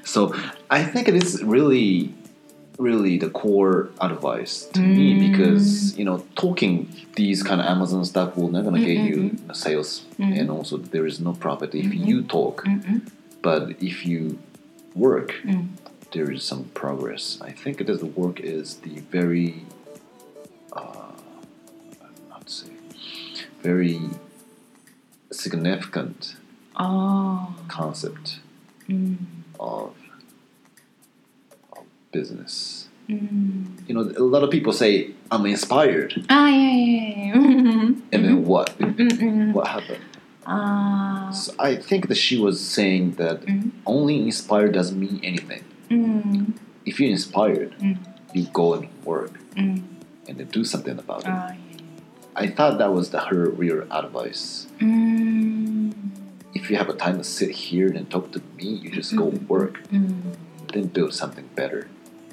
so 0.04 0.34
i 0.70 0.82
think 0.82 1.08
it 1.08 1.14
is 1.14 1.42
really 1.42 2.12
really 2.78 3.16
the 3.18 3.30
core 3.30 3.88
advice 4.00 4.66
to 4.73 4.80
me 4.80 5.14
Mm. 5.14 5.20
because 5.30 5.96
you 5.99 6.04
know 6.04 6.25
talking 6.34 6.88
these 7.14 7.42
kind 7.42 7.61
of 7.61 7.66
amazon 7.66 8.04
stuff 8.04 8.37
will 8.37 8.50
never 8.50 8.64
gonna 8.70 8.84
get 8.84 8.99
you 9.11 9.37
sales 9.52 10.04
Mhm. 10.18 10.38
and 10.40 10.50
also 10.50 10.76
there 10.78 11.06
is 11.06 11.20
no 11.20 11.32
profit 11.32 11.75
if 11.75 11.87
Mhm. 11.87 12.06
you 12.08 12.23
talk 12.23 12.64
Mm-mm. 12.64 13.00
but 13.42 13.62
if 13.80 14.04
you 14.06 14.38
work 14.94 15.34
Mm. 15.44 15.68
there 16.12 16.30
is 16.32 16.42
some 16.42 16.64
progress 16.75 17.38
i 17.40 17.52
think 17.62 17.80
it 17.80 17.88
is 17.88 17.99
the 18.00 18.06
work 18.23 18.40
is 18.40 18.66
the 18.87 18.96
very 19.18 19.62
uh, 20.75 21.12
to 22.45 22.50
say 22.52 22.69
very 23.62 24.00
significant 25.31 26.37
Oh. 26.76 27.54
concept 27.69 28.40
Mm. 28.88 29.16
of, 29.59 29.95
of 31.73 31.85
business 32.12 32.88
Mm. 33.09 33.88
you 33.88 33.95
know 33.95 34.00
a 34.16 34.23
lot 34.35 34.43
of 34.43 34.50
people 34.50 34.73
say 34.73 35.11
i'm 35.31 35.45
inspired 35.47 36.25
Ah, 36.31 36.49
yeah, 36.49 36.73
yeah, 36.73 37.14
yeah. 37.26 37.35
And 38.12 38.25
then 38.25 38.45
what 38.47 38.76
Mm-mm. 38.78 39.52
what 39.52 39.66
happened 39.69 40.04
Ah. 40.47 41.31
so 41.33 41.52
i 41.59 41.76
think 41.76 42.09
that 42.09 42.16
she 42.16 42.37
was 42.38 42.61
saying 42.61 43.12
that 43.23 43.43
Mm. 43.47 43.71
only 43.87 44.16
inspired 44.23 44.73
doesn't 44.73 44.99
mean 44.99 45.21
anything 45.23 45.64
Mm. 45.90 46.52
if 46.87 46.99
you're 47.00 47.11
inspired 47.11 47.73
Mm. 47.81 47.99
you 48.35 48.45
go 48.52 48.75
and 48.75 48.88
work 49.04 49.33
Mm. 49.57 49.83
And 50.28 50.38
then 50.38 50.47
do 50.49 50.64
something 50.64 50.99
about 50.99 51.23
it 51.25 51.31
Ah, 51.31 51.52
yeah. 51.52 52.43
i 52.43 52.47
thought 52.57 52.78
that 52.78 52.93
was 52.93 53.11
the 53.11 53.21
her 53.31 53.43
real 53.62 53.81
advice 53.90 54.66
Mm. 54.81 55.93
if 56.54 56.71
you 56.71 56.76
have 56.76 56.88
a 56.88 56.97
time 57.04 57.16
to 57.19 57.25
sit 57.38 57.50
here 57.50 57.88
and 57.97 58.04
talk 58.11 58.26
to 58.33 58.40
me 58.59 58.69
you 58.83 58.90
just 59.00 59.12
go 59.16 59.26
Mhm. 59.31 59.47
work 59.54 59.75
Mm. 59.93 60.35
then 60.73 60.85
build 60.97 61.12
something 61.14 61.47
better 61.61 61.83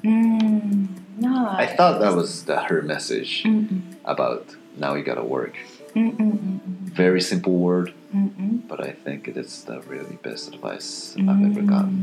Mm. 0.02 0.88
No, 1.24 1.34
i 1.64 1.66
thought 1.76 2.00
that 2.04 2.14
was 2.20 2.30
the 2.50 2.58
her 2.68 2.80
message 2.94 3.32
Mm-mm. 3.44 3.80
about 4.14 4.42
now 4.84 4.94
you 4.96 5.04
gotta 5.10 5.22
work 5.38 5.54
Mm-mm. 5.94 6.58
very 7.04 7.20
simple 7.32 7.54
word 7.68 7.88
Mm-mm. 8.14 8.52
but 8.70 8.78
i 8.88 8.90
think 9.04 9.28
it 9.30 9.36
is 9.36 9.52
the 9.70 9.78
really 9.92 10.16
best 10.26 10.42
advice 10.52 11.14
i've 11.28 11.44
ever 11.50 11.62
gotten 11.74 11.98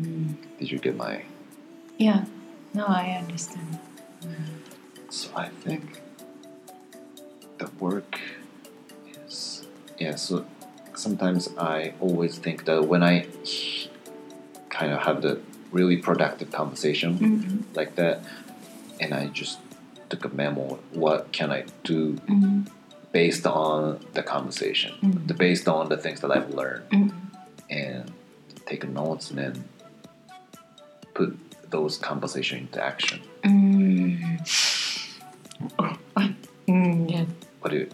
Mm. 0.00 0.34
did 0.58 0.70
you 0.72 0.78
get 0.78 0.96
my 0.96 1.14
Yeah. 1.98 2.24
No, 2.74 2.86
I 2.86 3.18
understand. 3.20 3.78
So 5.10 5.30
I 5.36 5.48
think 5.48 6.00
the 7.58 7.68
work 7.78 8.18
is 9.26 9.66
yeah. 9.98 10.14
So 10.16 10.46
sometimes 10.94 11.48
I 11.58 11.92
always 12.00 12.38
think 12.38 12.64
that 12.64 12.86
when 12.86 13.02
I 13.02 13.26
kind 14.70 14.92
of 14.92 15.00
have 15.02 15.22
the 15.22 15.40
really 15.70 15.96
productive 15.96 16.50
conversation 16.50 17.18
Mm-mm. 17.18 17.76
like 17.76 17.94
that, 17.96 18.24
and 19.00 19.12
I 19.14 19.26
just 19.28 19.58
took 20.08 20.24
a 20.24 20.28
memo. 20.30 20.78
What 20.92 21.30
can 21.32 21.50
I 21.50 21.64
do 21.84 22.14
Mm-mm. 22.28 22.68
based 23.12 23.46
on 23.46 24.00
the 24.14 24.22
conversation, 24.22 24.94
Mm. 25.02 25.26
the 25.28 25.34
based 25.34 25.68
on 25.68 25.88
the 25.90 25.96
things 25.98 26.20
that 26.20 26.30
I've 26.30 26.50
learned, 26.54 26.88
Mm-mm. 26.90 27.12
and 27.68 28.10
take 28.66 28.88
notes 28.88 29.28
and 29.30 29.38
then 29.38 29.64
put 31.14 31.36
those 31.72 31.98
conversation 31.98 32.58
into 32.58 32.82
action. 32.84 33.20
Mm. 33.44 34.38
Mm, 36.68 37.10
yeah. 37.12 37.24
What 37.60 37.70
do 37.72 37.76
you? 37.78 37.88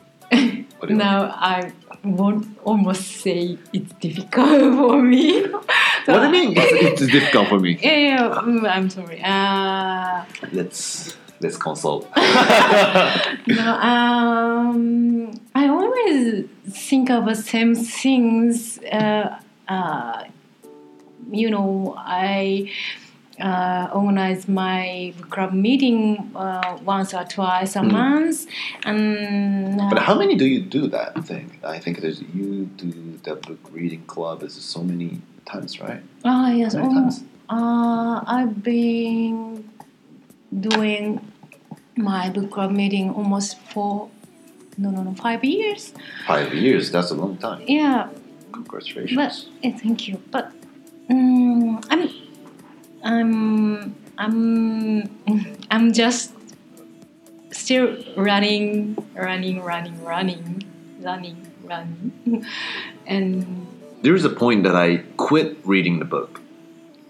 What 0.78 0.88
do 0.88 0.94
you? 0.94 0.98
Now 0.98 1.32
I 1.34 1.72
won't 2.04 2.46
almost 2.64 3.02
say 3.22 3.58
it's 3.72 3.92
difficult 3.94 4.48
for 4.78 5.02
me. 5.02 5.42
So- 5.44 5.62
What 6.12 6.20
do 6.20 6.26
you 6.26 6.32
mean? 6.32 6.54
It's, 6.56 7.02
it's 7.02 7.12
difficult 7.12 7.48
for 7.48 7.58
me. 7.58 7.78
Yeah, 7.80 7.96
yeah, 7.96 8.42
mm, 8.42 8.68
I'm 8.68 8.90
sorry. 8.90 9.20
Uh, 9.22 10.24
Let's 10.52 11.16
let's 11.40 11.56
consult. 11.56 12.08
no, 12.16 13.66
um, 13.90 15.32
I 15.54 15.68
always 15.68 16.44
think 16.70 17.10
of 17.10 17.26
the 17.26 17.34
same 17.34 17.74
things. 17.74 18.78
Uh, 18.80 19.38
uh, 19.68 20.24
you 21.30 21.50
know, 21.50 21.94
I 21.98 22.70
uh, 23.40 23.88
organize 23.94 24.48
my 24.48 25.12
book 25.18 25.30
club 25.30 25.52
meeting 25.52 26.30
uh, 26.34 26.78
once 26.84 27.14
or 27.14 27.24
twice 27.24 27.76
a 27.76 27.80
Mm. 27.80 27.92
month, 27.92 28.46
and 28.84 29.80
uh, 29.80 29.88
but 29.90 29.98
how 30.02 30.14
many 30.18 30.34
do 30.36 30.44
you 30.46 30.60
do 30.60 30.88
that 30.88 31.24
thing? 31.24 31.46
I 31.64 31.78
think 31.78 32.00
there's 32.00 32.20
you 32.20 32.66
do 32.76 32.90
the 33.22 33.34
book 33.36 33.60
reading 33.72 34.02
club 34.06 34.42
is 34.42 34.54
so 34.54 34.82
many 34.82 35.20
times, 35.46 35.80
right? 35.80 36.02
Ah, 36.24 36.50
yes. 36.50 36.74
Many 36.74 36.92
times? 36.94 37.24
uh, 37.48 38.20
I've 38.26 38.62
been 38.62 39.64
doing 40.60 41.20
my 41.96 42.30
book 42.30 42.50
club 42.50 42.70
meeting 42.70 43.10
almost 43.10 43.58
for 43.72 44.08
no, 44.76 44.90
no, 44.90 45.02
no, 45.02 45.14
five 45.14 45.42
years. 45.44 45.92
Five 46.26 46.54
years. 46.54 46.90
That's 46.90 47.10
a 47.10 47.14
long 47.14 47.36
time. 47.38 47.62
Yeah, 47.66 48.08
Congratulations. 48.52 49.16
but 49.62 49.72
thank 49.80 50.06
you. 50.08 50.22
But 50.30 50.52
um, 51.10 51.80
I'm, 51.90 52.08
I'm, 53.08 53.94
I'm, 54.18 55.08
I'm 55.70 55.92
just 55.94 56.32
still 57.50 57.96
running, 58.16 58.96
running, 59.14 59.62
running, 59.62 60.04
running, 60.04 60.62
running, 61.00 61.46
running, 61.64 62.44
and 63.06 63.66
there 64.02 64.14
is 64.14 64.26
a 64.26 64.30
point 64.30 64.64
that 64.64 64.76
I 64.76 64.98
quit 65.16 65.56
reading 65.64 66.00
the 66.00 66.04
book 66.04 66.40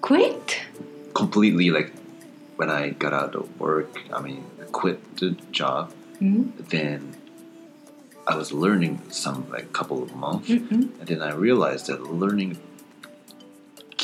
quit. 0.01 0.61
completely. 1.15 1.71
Like 1.71 1.93
when 2.57 2.71
I 2.71 2.91
got 2.91 3.13
out 3.13 3.35
of 3.35 3.59
work, 3.59 4.01
I 4.13 4.21
mean, 4.21 4.45
quit 4.71 5.17
the 5.17 5.31
job. 5.51 5.93
Mm? 6.21 6.69
Then 6.69 7.17
I 8.25 8.37
was 8.37 8.53
learning 8.53 9.03
some 9.11 9.51
like 9.51 9.73
couple 9.73 10.01
of 10.01 10.15
months. 10.15 10.49
Mm-mm. 10.49 10.97
And 11.01 11.07
then 11.09 11.23
I 11.23 11.33
realized 11.33 11.89
that 11.89 12.05
learning 12.05 12.59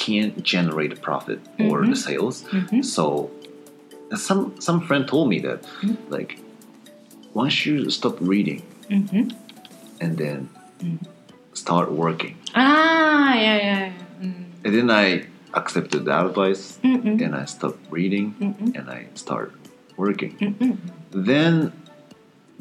can't 0.07 0.35
generate 0.55 0.93
a 0.99 1.01
profit 1.09 1.39
or 1.67 1.77
Mhm. 1.83 1.91
the 1.93 1.97
sales. 2.09 2.37
Mhm. 2.51 2.85
So 2.95 3.05
some 4.29 4.43
some 4.67 4.79
friend 4.87 5.05
told 5.13 5.27
me 5.33 5.39
that 5.49 5.59
Mhm. 5.83 5.97
like 6.17 6.31
once 7.43 7.57
you 7.67 7.77
stop 7.99 8.17
reading 8.35 8.61
Mhm. 8.91 9.25
and 10.03 10.13
then 10.23 10.39
Mhm. 10.83 10.99
start 11.63 11.89
working, 12.05 12.35
Ah, 12.55 13.35
yeah, 13.35 13.59
yeah. 13.69 13.81
yeah. 13.81 13.93
And 14.65 14.73
then 14.77 14.89
I 15.05 15.07
accepted 15.61 16.01
the 16.07 16.15
advice 16.27 16.65
Mm-mm. 16.83 17.21
and 17.25 17.33
I 17.43 17.45
stopped 17.47 17.81
reading 17.99 18.27
and 18.77 18.87
I 18.99 19.01
start 19.15 19.49
working. 19.97 20.33
Then 21.31 21.73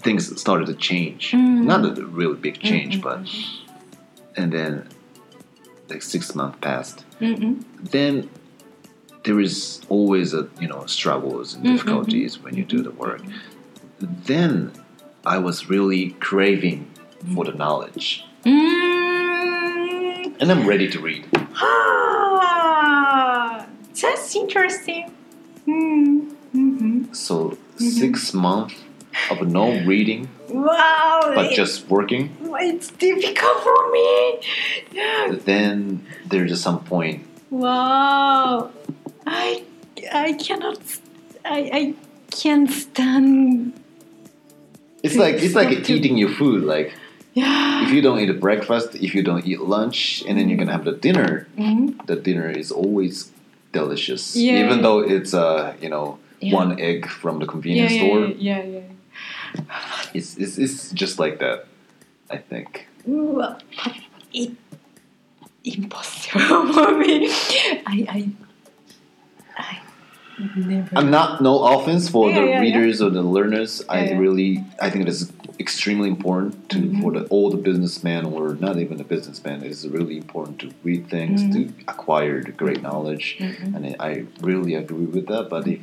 things 0.06 0.24
started 0.46 0.68
to 0.74 0.78
change. 0.90 1.24
Not 1.72 1.80
a 1.86 2.06
really 2.20 2.38
big 2.48 2.56
change, 2.70 2.94
but 3.08 3.20
and 4.40 4.52
then 4.58 4.72
like 5.90 6.02
six 6.02 6.36
months 6.36 6.58
passed. 6.62 7.04
Mm-mm. 7.20 7.64
Then 7.82 8.30
there 9.24 9.40
is 9.40 9.82
always 9.90 10.34
a 10.34 10.48
you 10.60 10.68
know 10.68 10.86
struggles 10.86 11.54
and 11.54 11.64
Mm, 11.64 11.70
mm, 11.70 11.74
difficulties 11.74 12.40
when 12.44 12.56
you 12.56 12.66
do 12.66 12.82
the 12.84 12.92
work. 12.92 13.22
Then 14.00 14.72
I 15.26 15.38
was 15.38 15.70
really 15.70 16.12
craving 16.20 16.92
for 17.34 17.46
the 17.46 17.54
knowledge, 17.54 18.26
Mm. 19.14 20.42
and 20.42 20.52
I'm 20.52 20.68
ready 20.68 20.90
to 20.90 21.00
read. 21.00 21.26
Ah, 21.56 23.66
that's 24.02 24.36
interesting. 24.36 25.12
Mm. 25.68 26.32
Mm-hmm. 26.54 27.14
So 27.14 27.58
six 27.78 28.34
months 28.34 28.76
of 29.32 29.48
no 29.48 29.72
reading, 29.86 30.28
Wow. 30.54 31.32
but 31.36 31.46
it- 31.52 31.56
just 31.56 31.90
working. 31.90 32.30
it's 32.70 32.90
difficult 32.92 33.58
for 33.64 33.92
me. 33.92 34.40
Yeah. 34.92 35.36
Then 35.44 36.06
there's 36.30 36.62
some 36.62 36.80
point. 36.84 37.26
Wow. 37.50 38.70
I 39.26 39.64
I 40.14 40.34
cannot. 40.34 40.78
I 41.46 41.60
I 41.80 41.84
can't 42.32 42.70
stand. 42.70 43.74
It's 45.02 45.16
like 45.16 45.36
it's 45.46 45.56
like 45.56 45.72
eating 45.90 46.18
your 46.18 46.30
food. 46.30 46.64
Like 46.64 46.94
Yeah. 47.34 47.84
if 47.86 47.92
you 47.92 48.02
don't 48.02 48.20
eat 48.20 48.30
a 48.30 48.40
breakfast, 48.48 48.96
if 48.96 49.16
you 49.16 49.24
don't 49.24 49.46
eat 49.46 49.60
lunch, 49.62 50.24
and 50.28 50.38
then 50.38 50.48
you're 50.50 50.58
gonna 50.62 50.72
have 50.72 50.86
the 50.86 50.98
dinner, 51.08 51.48
Mhm. 51.58 52.06
the 52.06 52.16
dinner 52.16 52.50
is 52.50 52.72
always 52.72 53.32
delicious. 53.72 54.36
Yeah. 54.36 54.64
Even 54.66 54.82
though 54.86 55.00
it's 55.00 55.34
uh 55.34 55.74
you 55.82 55.90
know 55.90 56.20
Yeah. 56.40 56.56
one 56.62 56.80
egg 56.80 57.08
from 57.22 57.40
the 57.40 57.46
convenience 57.54 57.94
yeah, 57.94 58.00
store, 58.02 58.20
yeah, 58.28 58.64
yeah, 58.64 58.64
yeah. 58.78 58.82
It's, 60.14 60.38
it's 60.38 60.58
it's 60.60 60.92
just 60.92 61.18
like 61.18 61.40
that. 61.40 61.66
I 62.30 62.38
think. 62.38 62.88
Ooh, 63.08 63.42
it 64.34 64.52
impossible 65.64 66.74
for 66.74 66.92
me. 66.98 67.28
I 67.88 68.06
I 68.10 68.30
I 69.58 69.80
never. 70.56 70.90
I'm 70.96 71.10
not 71.10 71.42
no 71.42 71.64
offense 71.64 72.10
for 72.10 72.30
Yeah, 72.30 72.36
the 72.40 72.42
yeah, 72.46 72.52
yeah. 72.54 72.60
readers 72.62 73.02
or 73.02 73.10
the 73.10 73.24
learners. 73.24 73.84
I 73.90 74.04
Yeah, 74.04 74.12
yeah. 74.12 74.18
really 74.20 74.64
I 74.82 74.90
think 74.90 75.04
it 75.04 75.10
is 75.10 75.32
extremely 75.60 76.10
important 76.10 76.70
to 76.70 76.78
Mhm. 76.80 77.02
for 77.02 77.12
the 77.12 77.24
all 77.34 77.50
the 77.50 77.58
businessmen 77.70 78.26
or 78.26 78.56
not 78.56 78.78
even 78.78 78.98
the 78.98 79.04
businessman. 79.16 79.64
It 79.64 79.72
is 79.72 79.88
really 79.88 80.18
important 80.18 80.60
to 80.60 80.68
read 80.84 81.10
things 81.10 81.42
to 81.54 81.60
acquire 81.88 82.42
the 82.44 82.52
great 82.52 82.82
knowledge. 82.82 83.38
Mhm. 83.40 83.76
and 83.76 83.96
I 84.00 84.26
really 84.42 84.76
agree 84.76 85.06
with 85.18 85.26
that. 85.28 85.50
But 85.50 85.68
if 85.68 85.80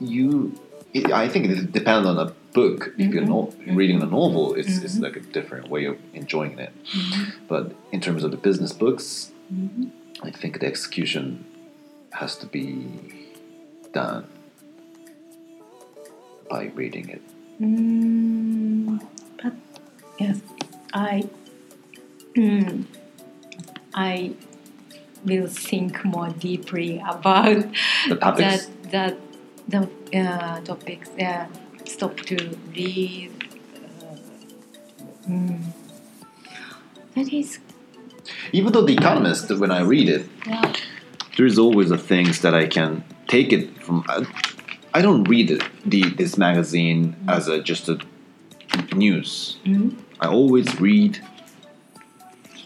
you, 0.00 0.52
it, 0.92 1.12
I 1.12 1.28
think 1.28 1.42
it 1.50 1.72
depends 1.72 2.06
on 2.08 2.16
a 2.18 2.32
book. 2.58 2.78
If 2.98 3.12
you're 3.14 3.24
Mhm. 3.24 3.34
no, 3.66 3.74
reading 3.80 3.98
the 4.04 4.10
novel, 4.20 4.54
it's, 4.54 4.74
it's 4.84 4.96
Mhm. 4.96 5.02
like 5.06 5.16
a 5.22 5.24
different 5.36 5.68
way 5.74 5.84
of 5.92 5.96
enjoying 6.20 6.56
it. 6.66 6.72
Mhm. 6.98 7.32
But 7.52 7.64
in 7.94 8.00
terms 8.00 8.22
of 8.24 8.30
the 8.34 8.40
business 8.48 8.72
books. 8.84 9.06
I 10.28 10.30
think 10.40 10.52
the 10.60 10.66
execution 10.74 11.24
has 12.20 12.32
to 12.42 12.46
be 12.46 12.66
done 13.92 14.24
by 16.48 16.62
reading 16.74 17.06
it. 17.16 17.22
Mm, 17.60 19.00
but 19.42 19.52
yes, 20.18 20.36
I 20.94 21.24
mm, 22.34 22.84
I 23.94 24.32
will 25.24 25.48
think 25.48 26.04
more 26.04 26.30
deeply 26.48 27.02
about 27.14 27.64
The 28.08 28.16
topics. 28.16 28.66
that 28.66 28.90
that 28.92 29.14
the 29.68 29.80
uh, 30.20 30.60
topics. 30.70 31.08
Yeah, 31.18 31.46
stop 31.84 32.16
to 32.16 32.56
read. 32.74 33.30
Uh, 33.76 35.28
mm. 35.28 35.62
That 37.14 37.32
is 37.32 37.58
Even 38.52 38.72
though 38.72 38.82
The 38.82 38.94
Economist, 38.94 39.50
when 39.58 39.70
I 39.70 39.82
read 39.82 40.08
it, 40.08 40.28
yeah. 40.46 40.72
there's 41.36 41.58
always 41.58 41.90
a 41.90 41.98
things 41.98 42.40
that 42.40 42.54
I 42.54 42.66
can 42.66 43.04
take 43.28 43.52
it 43.52 43.82
from. 43.82 44.04
I, 44.08 44.26
I 44.92 45.02
don't 45.02 45.24
read 45.24 45.50
it, 45.50 45.62
the 45.84 46.02
this 46.10 46.36
magazine 46.38 47.16
as 47.28 47.48
a 47.48 47.60
just 47.60 47.88
a 47.88 47.98
news. 48.94 49.58
Mm, 49.64 49.96
I 50.20 50.28
always 50.28 50.80
read 50.80 51.20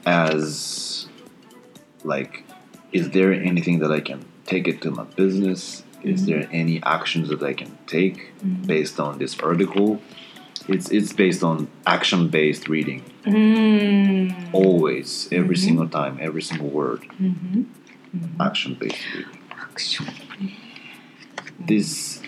as 0.07 1.09
like, 2.05 2.45
is 2.93 3.11
there 3.11 3.33
anything 3.33 3.81
that 3.81 3.91
I 3.91 4.01
can 4.01 4.25
take 4.47 4.69
it 4.69 4.81
to 4.83 4.91
my 4.91 5.05
business? 5.05 5.83
Is 6.03 6.23
Mhm. 6.23 6.27
there 6.27 6.49
any 6.53 6.81
actions 6.83 7.29
that 7.29 7.43
I 7.43 7.53
can 7.53 7.73
take 7.87 8.33
Mhm. 8.45 8.67
based 8.67 9.01
on 9.01 9.19
this 9.19 9.39
article? 9.41 10.01
It's 10.69 10.91
it's 10.91 11.13
based 11.13 11.43
on 11.43 11.69
action 11.87 12.29
based 12.29 12.69
reading. 12.69 13.03
Mm, 13.25 14.35
Always, 14.53 15.29
every 15.33 15.57
Mhm. 15.57 15.65
single 15.67 15.89
time, 15.89 16.19
every 16.21 16.43
single 16.43 16.69
word, 16.69 17.01
mhm, 17.21 17.65
action 18.41 18.77
based 18.79 19.03
reading. 19.15 19.39
Action. 19.51 20.07
This 21.67 22.21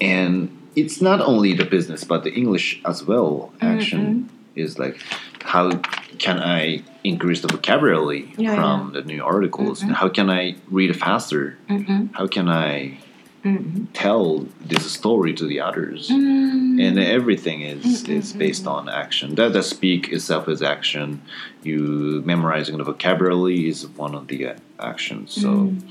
and 0.00 0.50
it's 0.74 1.00
not 1.00 1.20
only 1.20 1.54
the 1.54 1.64
business 1.64 2.04
but 2.04 2.24
the 2.24 2.32
English 2.34 2.80
as 2.84 3.04
well. 3.06 3.52
Action 3.60 4.28
is 4.54 4.78
like 4.78 4.98
how 5.42 5.70
can 6.18 6.38
I 6.40 6.82
increase 7.04 7.40
the 7.40 7.48
vocabulary 7.48 8.32
Yeah, 8.36 8.54
from 8.56 8.92
the 8.92 9.02
new 9.02 9.22
articles? 9.24 9.82
Mhm. 9.82 9.92
How 10.00 10.08
can 10.08 10.28
I 10.30 10.56
read 10.70 10.94
faster? 10.96 11.56
Mm-mm, 11.68 12.10
How 12.12 12.26
can 12.26 12.48
I 12.48 12.98
mm-mm. 13.44 13.86
tell 13.92 14.46
this 14.64 14.84
story 14.90 15.32
to 15.34 15.44
the 15.46 15.60
others? 15.60 16.08
Mm. 16.10 16.80
And 16.86 16.98
everything 16.98 17.62
is 17.62 17.84
is 18.08 18.32
mm, 18.32 18.38
based 18.38 18.66
on 18.66 18.88
action. 18.88 19.34
That 19.36 19.52
the 19.52 19.62
speak 19.62 20.02
itself 20.12 20.48
is 20.48 20.60
action. 20.62 21.22
You 21.62 22.22
memorizing 22.32 22.76
the 22.78 22.84
vocabulary 22.84 23.68
is 23.68 23.86
one 23.96 24.14
of 24.14 24.26
the 24.28 24.38
uh, 24.48 24.54
actions. 24.80 25.32
So 25.42 25.48
Mm. 25.48 25.82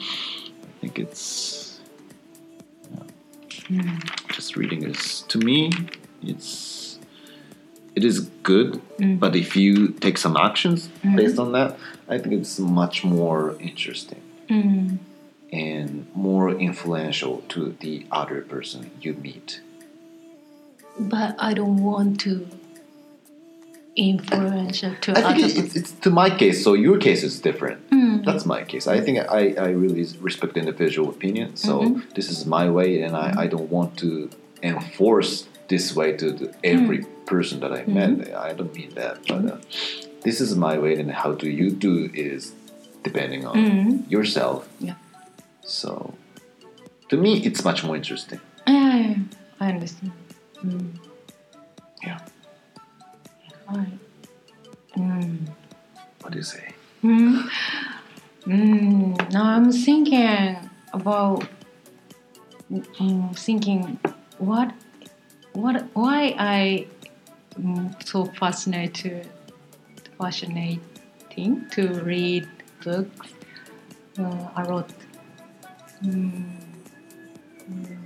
I 0.70 0.74
think 0.82 1.00
it's 1.00 1.62
Mm. 3.70 3.98
just 4.36 4.56
reading 4.56 4.84
is 4.84 5.24
to 5.32 5.38
me 5.40 5.72
it's 6.22 6.75
it 7.96 8.04
is 8.04 8.20
good 8.44 8.70
Mm. 9.00 9.20
but 9.20 9.36
if 9.36 9.56
you 9.56 9.74
take 10.06 10.18
some 10.18 10.36
actions 10.38 10.80
Mhm. 11.04 11.16
based 11.20 11.38
on 11.44 11.50
that 11.58 11.70
i 12.14 12.18
think 12.22 12.34
it's 12.42 12.60
much 12.60 12.98
more 13.04 13.42
interesting 13.70 14.22
Mm. 14.50 14.98
and 15.52 15.90
more 16.28 16.48
influential 16.70 17.34
to 17.54 17.60
the 17.86 17.96
other 18.22 18.40
person 18.54 18.80
you 19.04 19.14
meet 19.30 19.62
But 20.98 21.32
I 21.50 21.52
don't 21.60 21.80
want 21.92 22.12
to 22.26 22.34
influence 23.96 24.80
to 24.82 25.12
i 25.18 25.22
think 25.34 25.46
other 25.46 25.60
it's, 25.62 25.76
it's 25.80 25.92
to 26.06 26.10
my 26.10 26.30
case 26.30 26.58
so 26.66 26.74
your 26.74 26.98
case 26.98 27.24
is 27.24 27.40
different 27.40 27.80
Mm. 27.92 28.26
that's 28.26 28.46
my 28.46 28.62
case 28.72 28.86
i 28.88 29.00
think 29.06 29.16
i, 29.40 29.44
I 29.68 29.70
really 29.84 30.06
respect 30.30 30.58
individual 30.58 31.08
opinion 31.10 31.56
so 31.56 31.74
Mhm. 31.82 32.14
this 32.18 32.28
is 32.30 32.40
my 32.58 32.66
way 32.78 32.90
and 33.06 33.14
I, 33.26 33.28
I 33.44 33.48
don't 33.54 33.70
want 33.78 33.92
to 34.04 34.10
enforce 34.72 35.32
this 35.72 35.86
way 35.96 36.10
to 36.22 36.28
every 36.64 37.00
Mm. 37.00 37.08
Person 37.26 37.60
that 37.60 37.72
i 37.74 37.84
met 37.86 38.34
i 38.36 38.54
don't 38.54 38.74
mean 38.76 38.92
that 38.96 39.16
but 39.28 39.46
uh, 39.54 39.58
this 40.24 40.40
is 40.42 40.56
my 40.56 40.78
way 40.78 40.94
and 41.00 41.12
how 41.12 41.32
do 41.34 41.50
you 41.50 41.70
do 41.72 42.10
is 42.14 42.54
depending 43.04 43.46
on 43.46 43.56
Mm. 43.56 44.12
yourself 44.12 44.68
Yeah. 44.80 44.96
so 45.64 46.14
to 47.10 47.16
me 47.18 47.32
it's 47.48 47.64
much 47.64 47.84
more 47.84 47.96
interesting 47.96 48.40
Yeah, 48.68 49.16
I 49.60 49.66
understand. 49.74 50.12
Mm. 50.64 50.90
Yeah. 52.04 52.20
Right. 53.70 53.98
Mm. 54.98 55.38
what 56.22 56.32
do 56.34 56.38
you 56.38 56.44
say 56.56 56.66
Mm. 57.04 57.48
Mm. 58.48 59.32
Now 59.34 59.44
I'm 59.56 59.72
thinking 59.72 60.58
about 60.94 61.46
mm, 62.72 63.38
thinking 63.38 64.00
what 64.38 64.70
what 65.54 65.76
why 65.94 66.34
I 66.38 66.88
so 68.04 68.26
fascinated 68.26 69.28
fascinating 70.18 71.66
to 71.72 71.88
read 72.04 72.48
books 72.84 73.28
uh, 74.20 74.48
a 74.58 74.64
lot. 74.64 74.90
Mm. 76.04 76.44
Mm. 77.72 77.98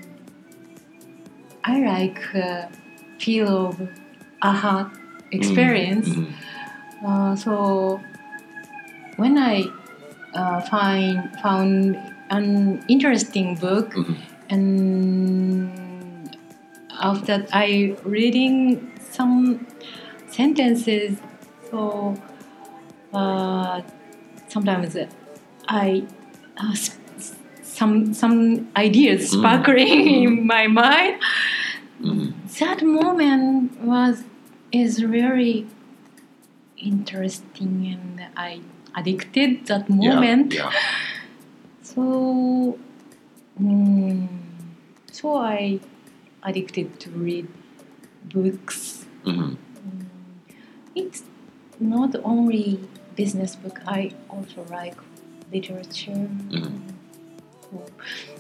I 1.63 1.79
like 1.81 2.35
uh, 2.35 2.67
feel 3.19 3.67
of 3.67 3.89
aha 4.41 4.91
experience. 5.31 6.09
Mhm. 6.09 6.33
Uh, 7.05 7.35
so 7.35 7.99
when 9.17 9.37
I 9.37 9.65
uh, 10.33 10.61
find 10.61 11.29
found 11.41 11.97
an 12.29 12.83
interesting 12.87 13.55
book, 13.55 13.93
Mhm. 13.93 14.15
and 14.49 16.29
after 17.01 17.25
that, 17.37 17.49
I 17.53 17.95
reading 18.03 18.88
some 19.19 19.67
sentences. 20.27 21.17
So 21.69 22.15
uh, 23.13 23.81
sometimes 24.47 24.95
I 25.67 26.03
uh, 26.57 26.75
some 27.79 28.13
some 28.13 28.37
ideas 28.85 29.21
Mm. 29.29 29.39
sparkling 29.39 29.99
in 30.27 30.47
my 30.55 30.65
mind. 30.67 31.15
Mhm. 32.01 32.27
That 32.59 32.79
moment 32.99 33.81
was 33.91 34.15
is 34.71 35.03
really 35.03 35.65
interesting, 36.77 37.73
and 37.93 38.21
I 38.37 38.61
addicted 38.95 39.65
that 39.67 39.89
moment. 39.89 40.53
Yeah. 40.53 40.71
So, 41.89 42.77
mm, 43.59 44.27
so 45.11 45.35
I 45.37 45.79
addicted 46.43 46.99
to 46.99 47.09
read 47.09 47.47
books. 48.33 48.98
Mhm. 49.29 49.57
It's 50.95 51.23
not 51.79 52.15
only 52.23 52.79
business 53.15 53.55
book. 53.55 53.79
I 53.87 54.11
also 54.29 54.65
like 54.69 54.95
literature. 55.53 56.27
Mhm. 56.49 56.81
So, 57.71 57.85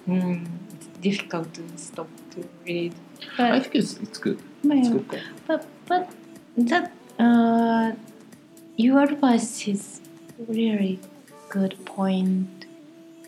mm, 0.07 0.45
it's 0.73 0.87
difficult 1.01 1.53
to 1.53 1.63
stop 1.77 2.07
to 2.31 2.39
read. 2.65 2.93
I 3.37 3.59
think 3.59 3.75
it's 3.75 3.93
it's 4.03 4.17
good. 4.17 4.39
but, 4.63 4.77
It's 4.77 4.89
good. 4.89 5.21
but, 5.47 5.61
but 5.87 6.09
that 6.57 6.91
uh, 7.19 7.91
your 8.77 8.99
advice 9.03 9.67
is 9.67 10.01
really 10.47 10.99
good 11.49 11.73
point. 11.85 12.65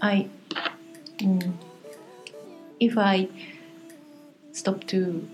I 0.01 0.27
mm, 1.19 1.51
if 2.79 2.97
I 2.97 3.27
stop 4.51 4.83
to 4.87 5.27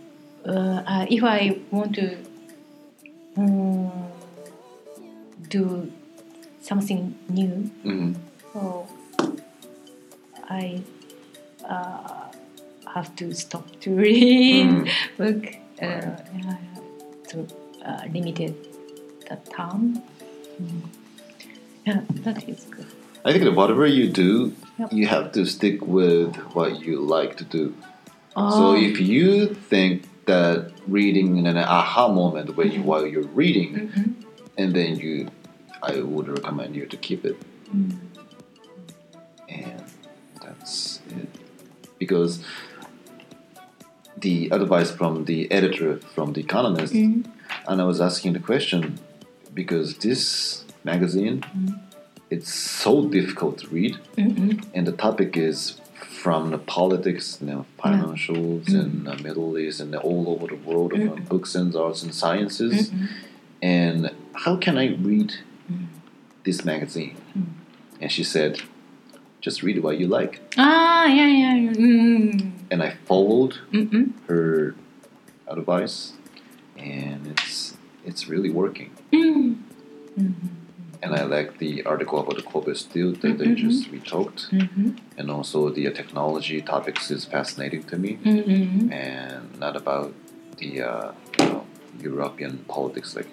uh, 0.48 0.84
uh, 0.88 1.06
if 1.10 1.24
I 1.24 1.60
want 1.72 1.96
to 1.96 2.18
mm, 3.38 3.92
do 5.50 5.92
something 6.62 7.16
new, 7.30 7.70
Mhm. 7.84 8.16
so 8.54 8.88
I 10.50 10.82
uh, 11.68 12.28
have 12.94 13.16
to 13.18 13.34
stop 13.34 13.66
to 13.82 13.90
read 14.04 14.68
Mm. 14.68 14.90
book 15.18 15.46
uh, 15.82 16.16
yeah, 16.36 16.58
to 17.30 17.48
uh, 17.86 18.02
limited 18.14 18.56
the 19.30 19.36
time. 19.52 20.02
Mm. 20.62 20.82
Yeah, 21.86 22.02
that 22.24 22.48
is 22.50 22.66
good. 22.72 22.86
I 23.26 23.32
think 23.32 23.44
that 23.44 23.56
whatever 23.56 23.86
you 23.86 24.08
do, 24.10 24.54
Yep. 24.80 24.94
you 24.94 25.08
have 25.08 25.32
to 25.34 25.46
stick 25.46 25.86
with 25.86 26.36
what 26.56 26.80
you 26.86 27.00
like 27.02 27.36
to 27.38 27.44
do. 27.44 27.74
Oh, 28.36 28.50
So 28.58 28.64
if 28.76 29.00
you 29.00 29.54
think 29.70 30.04
that 30.28 30.72
reading 30.88 31.38
and 31.40 31.48
an 31.48 31.58
aha 31.58 32.08
moment 32.08 32.56
when 32.56 32.72
you 32.72 32.82
while 32.84 33.06
you're 33.08 33.32
reading, 33.44 33.72
Mhm. 33.74 34.14
and 34.58 34.74
then 34.76 34.98
you, 34.98 35.28
I 35.82 36.02
would 36.02 36.28
recommend 36.28 36.76
you 36.76 36.86
to 36.86 36.98
keep 36.98 37.26
it, 37.26 37.38
Mm. 37.76 37.98
and 39.50 39.84
that's 40.44 41.00
it. 41.20 41.30
Because 42.00 42.40
the 44.26 44.50
advice 44.52 44.92
from 44.92 45.26
the 45.26 45.52
editor 45.52 45.98
from 46.16 46.34
the 46.34 46.42
Economist, 46.42 46.94
Mm. 46.94 47.26
and 47.68 47.82
I 47.82 47.86
was 47.86 48.00
asking 48.02 48.34
the 48.34 48.40
question 48.52 49.00
because 49.54 49.88
this 50.06 50.22
magazine, 50.84 51.38
Mm. 51.42 51.80
it's 52.30 52.54
so 52.84 53.08
difficult 53.18 53.58
to 53.60 53.68
read. 53.70 53.94
Mm-mm. 54.18 54.64
and 54.76 54.86
the 54.88 54.92
topic 55.08 55.38
is 55.38 55.58
from 56.28 56.50
the 56.52 56.58
politics, 56.58 57.38
you 57.40 57.48
know, 57.48 57.66
financials, 57.84 58.66
Mm. 58.66 58.80
and 58.82 58.94
the 59.08 59.16
Middle 59.28 59.58
East, 59.58 59.80
and 59.80 59.96
all 59.96 60.24
over 60.34 60.46
the 60.54 60.60
world 60.68 60.92
of 60.92 61.00
uh, 61.00 61.16
Mm. 61.16 61.30
books 61.30 61.56
and 61.56 61.74
arts 61.84 62.04
and 62.04 62.14
sciences. 62.14 62.76
Mm-mm. 62.90 63.08
And 63.62 64.12
how 64.44 64.58
can 64.66 64.76
I 64.78 64.88
read 65.10 65.30
Mm. 65.72 65.86
this 66.44 66.60
magazine? 66.66 67.16
Mm. 67.34 67.46
And 68.02 68.12
she 68.12 68.24
said, 68.26 68.52
just 69.46 69.58
read 69.64 69.78
what 69.86 69.96
you 70.02 70.08
like. 70.20 70.34
Ah, 70.58 71.06
yeah, 71.18 71.30
yeah. 71.44 71.56
yeah. 71.66 71.72
Mm. 71.72 72.52
And 72.72 72.80
I 72.88 72.92
followed 73.10 73.54
her 74.28 74.76
advice, 75.56 75.98
and 76.78 77.22
it's 77.34 77.78
it's 78.10 78.24
really 78.34 78.52
working. 78.62 78.90
Mm. 79.14 79.56
And 81.04 81.14
I 81.14 81.24
like 81.24 81.60
the 81.60 81.84
article 81.86 82.20
about 82.20 82.36
the 82.38 82.42
Kobe 82.42 82.74
steel 82.74 83.12
that 83.22 83.38
they 83.38 83.48
Mhm. 83.48 83.56
just 83.66 83.92
we 83.92 84.00
talked, 84.00 84.40
Mhm. 84.52 84.98
and 85.18 85.30
also 85.30 85.70
the 85.70 85.88
uh, 85.88 85.92
technology 85.92 86.60
topics 86.62 87.12
is 87.12 87.24
fascinating 87.26 87.84
to 87.92 87.98
me. 87.98 88.12
Mm-mm. 88.26 88.92
and 88.92 89.44
not 89.60 89.76
about 89.76 90.14
the 90.60 90.82
uh, 90.82 91.12
you 91.40 91.46
know, 91.46 91.66
European 92.02 92.54
politics. 92.68 93.16
Like 93.16 93.30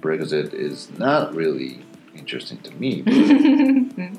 Brexit 0.00 0.54
is 0.54 0.88
not 0.98 1.34
really 1.34 1.72
interesting 2.20 2.58
to 2.66 2.72
me. 2.82 2.92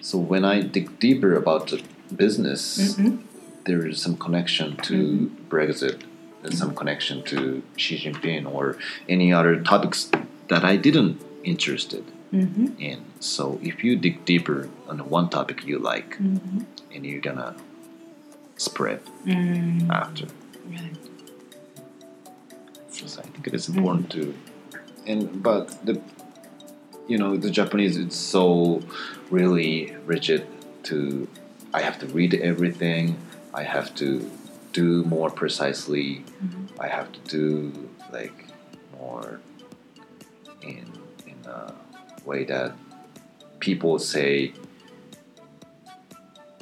So 0.00 0.16
when 0.18 0.44
I 0.44 0.62
dig 0.62 0.98
deeper 1.00 1.34
about 1.34 1.68
the 1.68 1.82
business, 2.14 2.62
Mm-mm. 2.96 3.18
there 3.66 3.86
is 3.86 4.00
some 4.00 4.16
connection 4.16 4.76
to 4.88 5.30
Brexit. 5.50 5.98
There's 6.42 6.56
some 6.58 6.74
connection 6.74 7.22
to 7.24 7.62
Xi 7.76 7.98
Jinping 7.98 8.44
or 8.50 8.76
any 9.08 9.32
other 9.32 9.60
topics 9.60 10.10
that 10.48 10.64
I 10.64 10.76
didn't 10.76 11.20
interested 11.44 12.04
Mhm. 12.32 12.78
in. 12.78 13.00
So 13.20 13.58
if 13.62 13.82
you 13.84 13.96
dig 13.96 14.24
deeper 14.24 14.68
on 14.88 14.96
the 14.98 15.04
one 15.04 15.28
topic 15.28 15.64
you 15.66 15.78
like, 15.78 16.18
Mhm. 16.18 16.64
and 16.94 17.06
you're 17.06 17.20
gonna 17.20 17.54
spread 18.56 19.00
Mm. 19.24 19.88
after. 19.90 20.26
Right. 20.70 20.96
So 22.90 23.20
I 23.20 23.22
think 23.22 23.46
it 23.46 23.54
is 23.54 23.68
important 23.68 24.10
to, 24.10 24.34
and 25.06 25.42
but 25.42 25.64
the, 25.86 26.00
you 27.06 27.16
know, 27.18 27.36
the 27.36 27.50
Japanese 27.50 27.96
it's 27.96 28.16
so 28.16 28.80
really 29.30 29.94
rigid. 30.06 30.46
To, 30.84 31.28
I 31.74 31.80
have 31.82 31.98
to 32.00 32.06
read 32.06 32.34
everything. 32.34 33.16
I 33.52 33.62
have 33.62 33.94
to 33.96 34.28
do 34.72 35.04
more 35.04 35.30
precisely. 35.30 36.24
Mhm. 36.42 36.68
I 36.80 36.88
have 36.88 37.08
to 37.12 37.20
do 37.36 37.72
like 38.12 38.46
more 38.98 39.40
in 40.62 40.86
in 41.26 41.36
a 41.46 41.72
way 42.24 42.44
that 42.44 42.72
people 43.60 43.98
say 43.98 44.52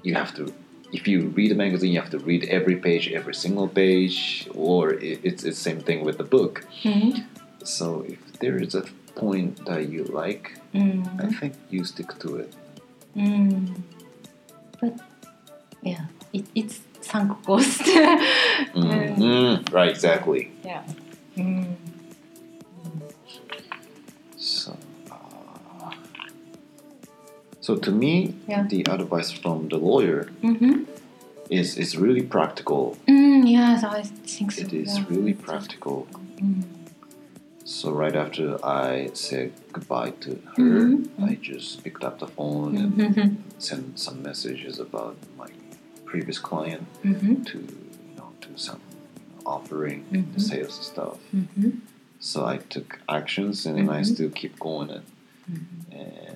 you 0.03 0.15
have 0.15 0.35
to 0.35 0.53
if 0.93 1.07
you 1.09 1.29
read 1.39 1.51
a 1.53 1.55
magazine 1.55 1.93
you 1.93 2.01
have 2.01 2.11
to 2.11 2.19
read 2.19 2.45
every 2.49 2.77
page 2.77 3.09
every 3.13 3.35
single 3.35 3.69
page 3.69 4.49
or 4.55 4.93
it, 4.95 5.21
it's 5.23 5.43
the 5.43 5.53
same 5.53 5.81
thing 5.81 6.05
with 6.05 6.17
the 6.19 6.25
book 6.25 6.65
Mhm. 6.85 7.25
so 7.65 8.05
if 8.09 8.19
there 8.41 8.57
is 8.63 8.75
a 8.75 8.85
point 9.15 9.65
that 9.67 9.89
you 9.89 10.05
like 10.05 10.59
i 10.75 10.79
Mm. 10.79 11.39
think 11.41 11.55
you 11.71 11.85
stick 11.85 12.11
to 12.21 12.37
it 12.37 12.53
Mm. 13.17 13.83
But 14.81 14.93
yeah, 15.83 16.05
it, 16.35 16.45
it's 16.55 16.81
sunk 17.01 17.43
cost. 17.47 17.81
Mm, 18.75 19.17
mm, 19.17 19.73
right 19.73 19.89
exactly 19.89 20.51
Yeah. 20.63 20.83
Mm. 21.37 21.77
So 27.67 27.75
to 27.87 27.91
me 28.03 28.13
Yeah. 28.49 28.63
the 28.73 28.81
advice 28.97 29.31
from 29.43 29.59
the 29.73 29.79
lawyer 29.91 30.21
Mm-hmm. 30.49 30.75
is 31.61 31.69
is 31.85 31.91
really 32.05 32.25
practical 32.37 32.83
Mm, 33.09 33.41
yes, 33.59 33.79
I 33.99 34.03
think 34.35 34.49
so. 34.53 34.61
it 34.65 34.73
is 34.83 34.91
yeah. 34.99 35.05
really 35.13 35.35
practical 35.49 35.99
Mm. 36.43 36.63
So 37.77 37.87
right 38.03 38.17
after 38.25 38.47
I 38.89 38.91
said 39.27 39.49
goodbye 39.75 40.13
to 40.25 40.31
her, 40.55 40.63
Mhm. 40.63 41.29
I 41.29 41.33
just 41.51 41.69
picked 41.85 42.05
up 42.09 42.15
the 42.25 42.31
phone 42.37 42.73
and 42.83 42.93
Mhm. 43.05 43.29
sent 43.69 43.87
some 44.05 44.19
messages 44.29 44.75
about 44.87 45.17
my 45.43 45.51
previous 46.11 46.39
client 46.49 46.85
Mhm. 47.03 47.35
to 47.51 47.59
you 48.09 48.15
know 48.19 48.29
do 48.47 48.53
some 48.69 48.81
offering 49.55 50.01
Mhm. 50.13 50.27
the 50.35 50.41
sales 50.51 50.75
and 50.81 50.87
stuff. 50.95 51.17
Mhm. 51.41 51.71
So 52.31 52.39
I 52.55 52.57
took 52.75 52.89
actions 53.19 53.57
and 53.67 53.75
then 53.79 53.89
I 53.99 54.03
still 54.15 54.33
keep 54.41 54.55
going 54.69 54.91
Mhm. 55.51 55.67
and 56.05 56.36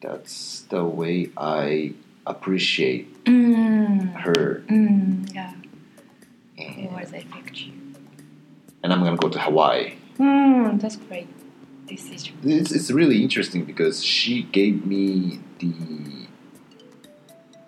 that's 0.00 0.62
the 0.70 0.84
way 0.84 1.30
I 1.36 1.92
appreciate 2.26 3.24
Mm. 3.24 4.14
her. 4.24 4.62
Mm, 4.68 5.34
yeah, 5.34 5.52
And, 6.58 6.88
affect 6.96 7.60
you. 7.60 7.72
and 8.82 8.92
I'm 8.92 9.02
gonna 9.04 9.16
go 9.16 9.28
to 9.28 9.38
Hawaii. 9.38 9.92
Mm, 10.18 10.80
that's 10.80 10.96
great 10.96 11.28
decision. 11.86 12.36
It's, 12.44 12.72
it's 12.72 12.90
really 12.90 13.22
interesting 13.22 13.64
because 13.64 14.02
she 14.04 14.42
gave 14.44 14.86
me 14.86 15.40
the 15.58 15.72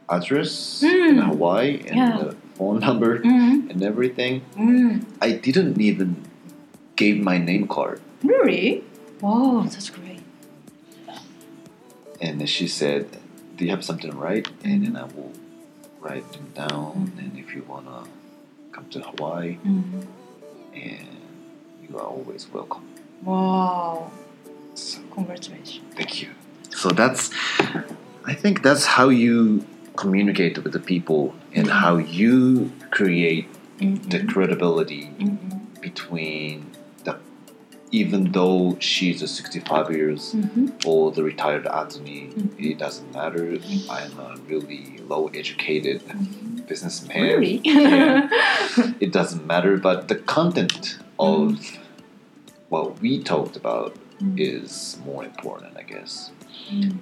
address 0.09 0.83
in 0.83 1.17
Mm. 1.17 1.23
Hawaii 1.29 1.81
and 1.89 1.97
Yeah. 1.97 2.17
the 2.19 2.37
phone 2.55 2.81
number 2.81 3.19
Mm. 3.21 3.71
and 3.71 3.83
everything. 3.83 4.43
Mm. 4.57 5.05
I 5.21 5.33
didn't 5.33 5.81
even 5.81 6.17
give 6.97 7.17
my 7.19 7.39
name 7.39 7.67
card. 7.67 8.01
Really? 8.23 8.85
Wow, 9.21 9.63
that's 9.65 9.89
great. 9.91 10.02
And 12.23 12.33
then 12.41 12.47
she 12.47 12.67
said, 12.81 13.03
"Do 13.57 13.65
you 13.67 13.71
have 13.77 13.85
something 13.85 14.11
to 14.11 14.17
write?" 14.17 14.49
And 14.65 14.79
then 14.87 14.97
I 14.97 15.05
will 15.15 15.33
write 16.01 16.27
them 16.33 16.47
down. 16.55 17.13
And 17.19 17.31
if 17.43 17.49
you 17.55 17.63
wanna 17.73 17.99
come 18.75 18.87
to 18.95 19.01
Hawaii, 19.09 19.57
Mm. 19.65 20.07
and 20.75 21.09
you 21.83 21.91
are 21.99 22.07
always 22.15 22.43
welcome. 22.57 22.85
Wow. 23.25 24.11
So, 24.75 25.01
Congratulations. 25.13 25.81
thank 25.99 26.23
you. 26.23 26.29
So 26.71 26.89
that's, 27.01 27.31
I 28.25 28.35
think 28.43 28.63
that's 28.63 28.87
how 28.97 29.09
you 29.11 29.65
communicate 29.97 30.55
with 30.65 30.73
the 30.73 30.81
people 30.93 31.35
and 31.55 31.67
how 31.69 31.95
you 31.99 32.71
create 32.91 33.47
the 34.13 34.21
credibility 34.33 35.11
Mm-hmm. 35.21 35.59
between 35.83 36.72
even 37.93 38.33
though 38.33 38.77
she's 38.81 39.21
a 39.23 39.29
65 39.29 39.91
years 39.91 40.33
Mm-hmm. 40.35 40.69
old 40.87 41.19
retired 41.19 41.67
attorney, 41.67 42.31
Mhm. 42.35 42.49
it 42.59 42.79
doesn't 42.79 43.13
matter. 43.15 43.59
I'm 43.91 44.19
a 44.19 44.37
really 44.49 44.99
low 45.07 45.29
educated 45.29 46.01
businessman. 46.67 47.23
Really? 47.23 47.61
Yeah. 47.65 48.29
it 49.01 49.13
doesn't 49.13 49.47
matter, 49.47 49.77
but 49.77 50.09
the 50.09 50.17
content 50.17 50.99
of 51.19 51.61
what 52.71 53.01
we 53.01 53.23
talked 53.23 53.57
about 53.57 53.95
Mm. 54.23 54.39
is 54.39 54.99
more 55.05 55.25
important, 55.25 55.77
I 55.77 55.83
guess. 55.83 56.31
And 56.71 57.01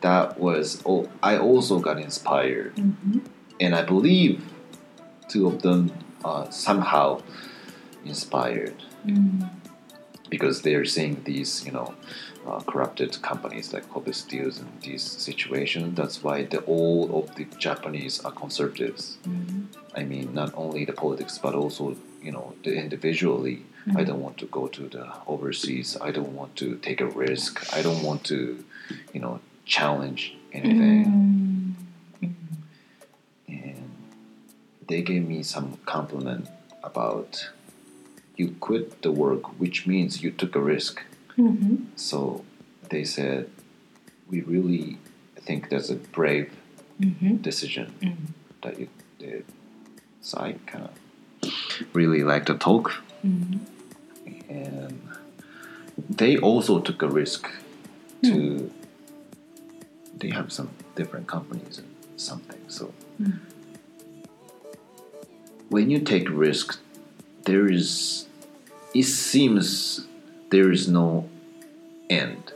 that 0.00 0.40
was, 0.40 0.82
oh, 0.86 1.08
I 1.22 1.36
also 1.36 1.78
got 1.78 1.96
inspired, 2.00 2.72
and 3.60 3.74
I 3.74 3.82
believe 3.82 4.40
two 5.28 5.46
of 5.46 5.60
them 5.62 5.92
uh, 6.24 6.48
somehow 6.50 7.20
inspired. 8.06 8.74
Because 10.30 10.62
they're 10.62 10.84
seeing 10.84 11.22
these, 11.24 11.64
you 11.66 11.72
know, 11.72 11.94
uh, 12.46 12.60
corrupted 12.60 13.20
companies 13.22 13.72
like 13.72 13.88
Kobe 13.90 14.12
Steels 14.12 14.58
in 14.58 14.68
these 14.82 15.02
situations. 15.02 15.96
That's 15.96 16.22
why 16.22 16.44
the 16.44 16.60
all 16.62 17.10
of 17.18 17.34
the 17.36 17.46
Japanese 17.58 18.24
are 18.24 18.32
conservatives. 18.32 19.18
Mm. 19.26 19.66
I 19.94 20.04
mean, 20.04 20.34
not 20.34 20.52
only 20.54 20.84
the 20.84 20.92
politics, 20.92 21.38
but 21.38 21.54
also, 21.54 21.96
you 22.22 22.32
know, 22.32 22.54
the 22.62 22.74
individually. 22.74 23.64
I 23.96 24.02
don't 24.02 24.22
want 24.22 24.38
to 24.38 24.46
go 24.46 24.66
to 24.66 24.88
the 24.88 25.12
overseas. 25.26 25.98
I 26.00 26.10
don't 26.10 26.34
want 26.34 26.56
to 26.56 26.76
take 26.76 27.02
a 27.02 27.06
risk. 27.06 27.70
I 27.74 27.82
don't 27.82 28.02
want 28.02 28.24
to, 28.24 28.64
you 29.12 29.20
know, 29.20 29.40
challenge 29.66 30.34
anything. 30.54 31.76
Mm. 32.22 32.32
And 33.46 33.90
they 34.88 35.02
gave 35.02 35.28
me 35.28 35.42
some 35.42 35.76
compliment 35.84 36.48
about 36.82 37.50
you 38.36 38.56
quit 38.60 39.02
the 39.02 39.12
work, 39.12 39.58
which 39.60 39.86
means 39.86 40.22
you 40.22 40.30
took 40.30 40.56
a 40.56 40.60
risk. 40.60 41.02
Mhm. 41.36 41.86
So 41.96 42.44
they 42.90 43.04
said, 43.04 43.48
we 44.30 44.40
really 44.42 44.98
think 45.36 45.68
that's 45.68 45.90
a 45.90 45.96
brave 45.96 46.50
Mhm. 47.00 47.42
decision 47.42 47.92
Mm. 48.00 48.16
that 48.62 48.78
you 48.80 48.88
did. 49.18 49.44
So 50.20 50.38
I 50.38 50.52
kind 50.66 50.88
of 50.88 51.52
really 51.92 52.22
like 52.24 52.46
the 52.46 52.54
talk. 52.54 53.02
Mhm. 53.24 53.60
And 54.48 54.98
they 56.08 56.36
also 56.38 56.80
took 56.80 57.02
a 57.02 57.08
risk 57.08 57.48
to, 58.22 58.70
they 60.18 60.30
have 60.30 60.50
some 60.52 60.70
different 60.96 61.26
companies 61.26 61.78
and 61.78 61.88
something. 62.16 62.60
So 62.68 62.92
Mm. 63.20 63.38
when 65.68 65.90
you 65.90 65.98
take 66.00 66.28
risk, 66.30 66.80
there 67.44 67.70
is, 67.70 68.26
it 68.94 69.04
seems 69.04 70.06
there 70.50 70.70
is 70.70 70.88
no 70.88 71.28
end 72.08 72.52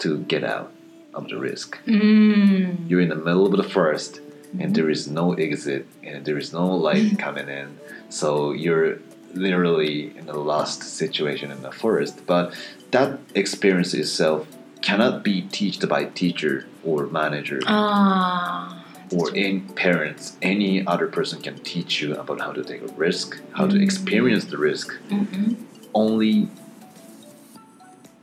to 0.00 0.18
get 0.18 0.44
out 0.44 0.72
of 1.14 1.28
the 1.28 1.38
risk. 1.38 1.78
Mm. 1.86 2.88
You're 2.88 3.00
in 3.00 3.08
the 3.08 3.16
middle 3.16 3.46
of 3.46 3.56
the 3.56 3.62
forest 3.68 4.20
and 4.58 4.74
there 4.74 4.90
is 4.90 5.08
no 5.08 5.32
exit 5.34 5.86
and 6.02 6.24
there 6.24 6.38
is 6.38 6.52
no 6.52 6.66
light 6.66 7.18
coming 7.18 7.48
in. 7.48 7.78
So 8.08 8.52
you're 8.52 8.98
literally 9.34 10.16
in 10.16 10.28
a 10.28 10.36
lost 10.36 10.82
situation 10.82 11.50
in 11.50 11.62
the 11.62 11.72
forest. 11.72 12.26
But 12.26 12.54
that 12.90 13.18
experience 13.34 13.94
itself 13.94 14.46
cannot 14.82 15.22
be 15.24 15.42
taught 15.42 15.88
by 15.88 16.04
teacher 16.04 16.66
or 16.84 17.06
manager 17.06 17.60
Ah. 17.66 18.75
Or 19.12 19.30
any 19.34 19.60
parents. 19.60 20.36
Any 20.42 20.86
other 20.86 21.06
person 21.06 21.40
can 21.40 21.58
teach 21.60 22.00
you 22.02 22.14
about 22.16 22.40
how 22.40 22.52
to 22.52 22.62
take 22.64 22.82
a 22.82 22.88
risk, 22.94 23.40
how 23.52 23.66
to 23.66 23.76
experience 23.80 24.44
the 24.46 24.58
risk. 24.58 24.96
Mhm. 25.10 25.56
Only 25.94 26.48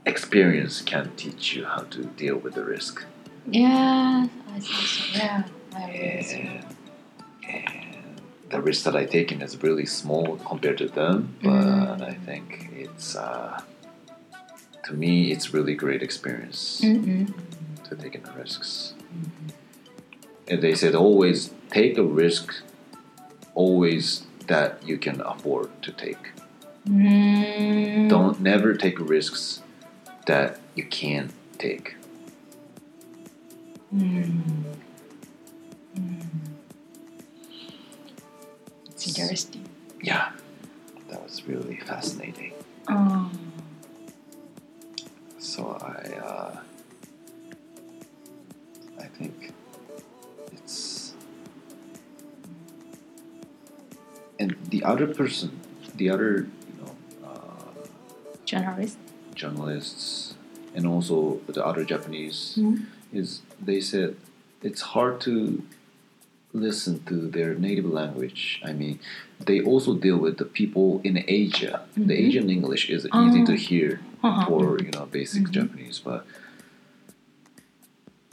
experience 0.06 0.82
can 0.82 1.12
teach 1.16 1.56
you 1.56 1.66
how 1.66 1.84
to 1.96 2.04
deal 2.18 2.38
with 2.38 2.54
the 2.56 2.64
risk. 2.64 3.04
Yeah, 3.48 4.28
I 4.54 4.60
think 4.60 4.66
so. 4.66 5.18
Yeah, 5.18 5.44
I 5.76 5.84
agree 5.90 6.18
with 6.18 6.34
and, 6.34 6.66
and 7.50 8.22
the 8.50 8.62
risk 8.62 8.84
that 8.86 8.96
I 8.96 9.06
taken 9.06 9.42
is 9.42 9.62
really 9.64 9.86
small 9.86 10.38
compared 10.46 10.78
to 10.80 10.88
them, 10.88 11.36
but 11.42 11.50
Mm. 11.52 12.02
I 12.02 12.14
think 12.14 12.70
it's 12.76 13.16
uh, 13.16 13.62
to 14.86 14.94
me 14.94 15.32
it's 15.32 15.54
really 15.54 15.76
great 15.76 16.02
experience 16.04 16.82
Mm-mm. 16.84 17.34
to 17.88 17.96
taking 17.96 18.24
the 18.24 18.32
risks. 18.34 18.94
And 20.48 20.62
they 20.62 20.76
said 20.76 20.96
always 20.96 21.52
take 21.70 21.98
a 21.98 22.04
risk, 22.04 22.54
always 23.56 24.26
that 24.48 24.86
you 24.86 24.98
can 24.98 25.22
afford 25.22 25.70
to 25.84 25.92
take. 25.92 26.32
Mm. 26.88 28.10
Don't 28.10 28.42
never 28.42 28.76
take 28.76 29.00
risks 29.00 29.62
that 30.26 30.60
you 30.76 30.86
can't 30.86 31.32
take. 31.58 31.96
Mm. 33.96 34.64
Mm. 35.96 36.26
It's 38.88 39.08
interesting. 39.08 39.66
Yeah, 40.02 40.32
that 41.10 41.24
was 41.24 41.48
really 41.48 41.78
fascinating. 41.78 42.54
Oh. 42.90 43.32
So 45.40 45.78
I, 45.80 46.16
uh, 46.18 46.58
I 49.00 49.06
think 49.06 49.53
and 54.40 54.56
the 54.70 54.84
other 54.84 55.08
person, 55.08 55.60
the 55.96 56.10
other, 56.10 56.48
you 56.70 56.76
know, 56.82 56.96
uh, 57.28 57.86
Journalist. 58.46 58.98
journalists, 59.36 60.34
and 60.76 60.86
also 60.88 61.40
the 61.48 61.66
other 61.66 61.84
Japanese, 61.84 62.56
Mm. 62.58 62.86
is 63.12 63.42
they 63.64 63.80
said 63.82 64.16
it's 64.62 64.82
hard 64.82 65.20
to 65.22 65.64
listen 66.54 67.04
to 67.06 67.16
their 67.30 67.56
native 67.56 67.86
language. 67.86 68.62
I 68.64 68.74
mean, 68.74 69.00
they 69.40 69.60
also 69.62 69.96
deal 69.96 70.18
with 70.18 70.38
the 70.38 70.46
people 70.46 71.02
in 71.04 71.24
Asia. 71.28 71.82
The 71.96 72.02
Mhm. 72.16 72.26
Asian 72.28 72.50
English 72.50 72.90
is 72.90 73.06
easy 73.24 73.42
Oh. 73.42 73.46
to 73.46 73.56
hear 73.56 74.00
Uh-huh. 74.24 74.46
for 74.48 74.80
you 74.86 74.92
know 74.92 75.06
basic 75.08 75.44
Mhm. 75.44 75.52
Japanese, 75.52 76.00
but 76.00 76.26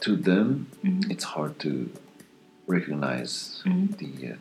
to 0.00 0.16
them 0.16 0.66
Mhm. 0.84 1.10
it's 1.10 1.24
hard 1.34 1.58
to 1.60 1.90
recognize 2.66 3.62
Mhm. 3.66 3.96
the 3.98 4.32
uh, 4.32 4.36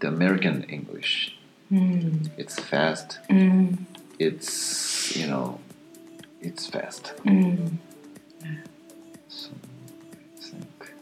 the 0.00 0.08
American 0.08 0.64
English. 0.64 1.36
Mm. 1.72 2.30
It's 2.36 2.58
fast. 2.58 3.18
Mm. 3.30 3.78
It's 4.18 5.16
you 5.16 5.26
know, 5.26 5.60
it's 6.40 6.66
fast. 6.66 7.12
Mm. 7.24 7.76
So 9.28 9.50
I 10.38 10.40
think 10.40 10.92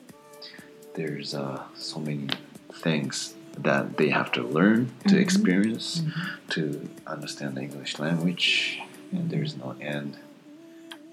there's 0.94 1.34
uh, 1.34 1.62
so 1.76 1.98
many 2.00 2.28
things 2.72 3.34
that 3.58 3.96
they 3.98 4.08
have 4.08 4.32
to 4.32 4.42
learn 4.42 4.90
to 5.08 5.14
Mhm. 5.16 5.20
experience 5.20 6.02
to 6.50 6.88
understand 7.06 7.56
the 7.56 7.62
English 7.62 7.98
language, 7.98 8.80
and 9.12 9.28
there's 9.30 9.56
no 9.56 9.74
end. 9.80 10.16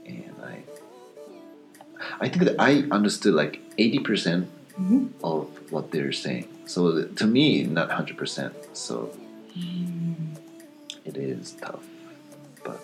And 0.06 0.36
I, 0.54 0.56
I 2.22 2.30
think 2.30 2.44
that 2.46 2.56
I 2.60 2.86
understood 2.92 3.34
like 3.34 3.60
eighty 3.78 4.00
percent 4.00 4.48
Mhm. 4.80 5.10
of 5.24 5.48
what 5.72 5.92
they're 5.92 6.14
saying. 6.14 6.48
So 6.70 7.04
to 7.04 7.26
me, 7.26 7.64
not 7.64 7.90
hundred 7.92 8.18
percent. 8.18 8.54
So 8.74 9.10
Mm. 9.58 10.38
it 11.04 11.18
is 11.18 11.54
tough, 11.60 11.84
but 12.64 12.80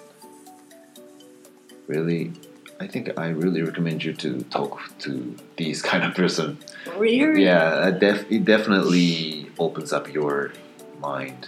really, 1.88 2.34
I 2.80 2.88
think 2.88 3.18
I 3.18 3.28
really 3.30 3.62
recommend 3.62 4.04
you 4.04 4.14
to 4.14 4.42
talk 4.50 4.80
to 5.06 5.36
these 5.58 5.84
kind 5.84 6.04
of 6.04 6.16
person. 6.16 6.58
Really? 6.98 7.44
Yeah, 7.46 7.88
it 7.90 8.00
def- 8.00 8.26
it 8.32 8.44
definitely 8.44 9.52
opens 9.60 9.94
up 9.94 10.12
your 10.12 10.52
mind 11.00 11.48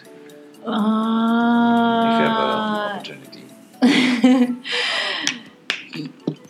if 0.62 2.14
you 2.20 2.24
have 2.30 2.38
an 2.38 2.76
Ah. 2.78 2.86
opportunity. 2.94 3.46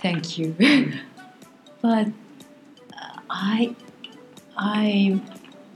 Thank 0.04 0.38
you. 0.38 0.56
but 1.82 2.08
I 3.30 3.73
I 4.58 5.19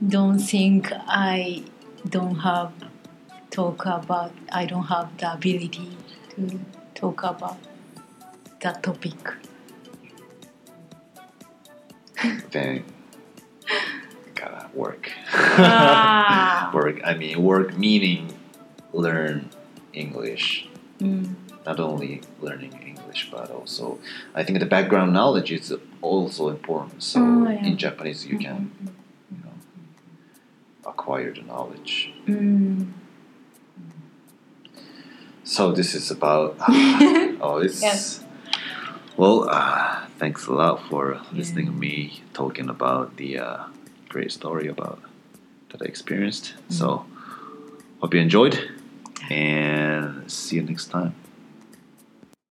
don't 0.08 0.38
think 0.38 0.92
I 1.06 1.62
don't 2.08 2.36
have 2.36 2.72
talk 3.50 3.86
about 3.86 4.32
I 4.50 4.66
don't 4.66 4.84
have 4.84 5.16
the 5.18 5.32
ability 5.32 5.96
to 6.30 6.58
talk 6.94 7.22
about 7.22 7.58
that 8.60 8.82
topic. 8.82 9.34
then 12.50 12.84
gotta 14.34 14.68
work. 14.74 15.10
Ah. 15.32 16.70
work. 16.74 17.00
I 17.04 17.14
mean, 17.14 17.42
work 17.42 17.76
meaning 17.76 18.32
learn 18.92 19.48
English. 19.92 20.68
Mm. 21.00 21.34
Not 21.64 21.78
only 21.80 22.20
learning 22.40 22.72
English, 22.84 23.30
but 23.30 23.50
also 23.50 23.98
I 24.34 24.42
think 24.42 24.58
the 24.58 24.66
background 24.66 25.12
knowledge 25.12 25.52
is 25.52 25.72
also 26.00 26.48
important. 26.48 27.02
So 27.02 27.20
Oh, 27.20 27.48
yeah. 27.48 27.64
in 27.64 27.76
Japanese, 27.76 28.26
you 28.26 28.38
can 28.38 28.72
you 28.80 28.86
know, 28.86 28.92
acquire 31.02 31.34
the 31.34 31.42
knowledge. 31.42 32.12
Mm. 32.26 32.92
So 35.42 35.72
this 35.72 35.94
is 35.94 36.10
about. 36.12 36.54
oh, 37.40 37.60
it's. 37.62 37.82
Yes. 37.82 38.24
Well, 39.16 39.48
uh, 39.50 40.06
thanks 40.18 40.46
a 40.46 40.52
lot 40.52 40.88
for 40.88 41.20
listening 41.32 41.66
to 41.66 41.72
me 41.72 42.22
talking 42.32 42.68
about 42.68 43.16
the 43.16 43.38
uh, 43.38 43.64
great 44.08 44.32
story 44.32 44.68
about 44.68 45.02
that 45.70 45.82
I 45.82 45.84
experienced. 45.84 46.54
So, 46.68 47.04
hope 48.00 48.14
you 48.14 48.20
enjoyed, 48.20 48.70
and 49.28 50.30
see 50.30 50.56
you 50.56 50.62
next 50.62 50.86
time. 50.86 51.14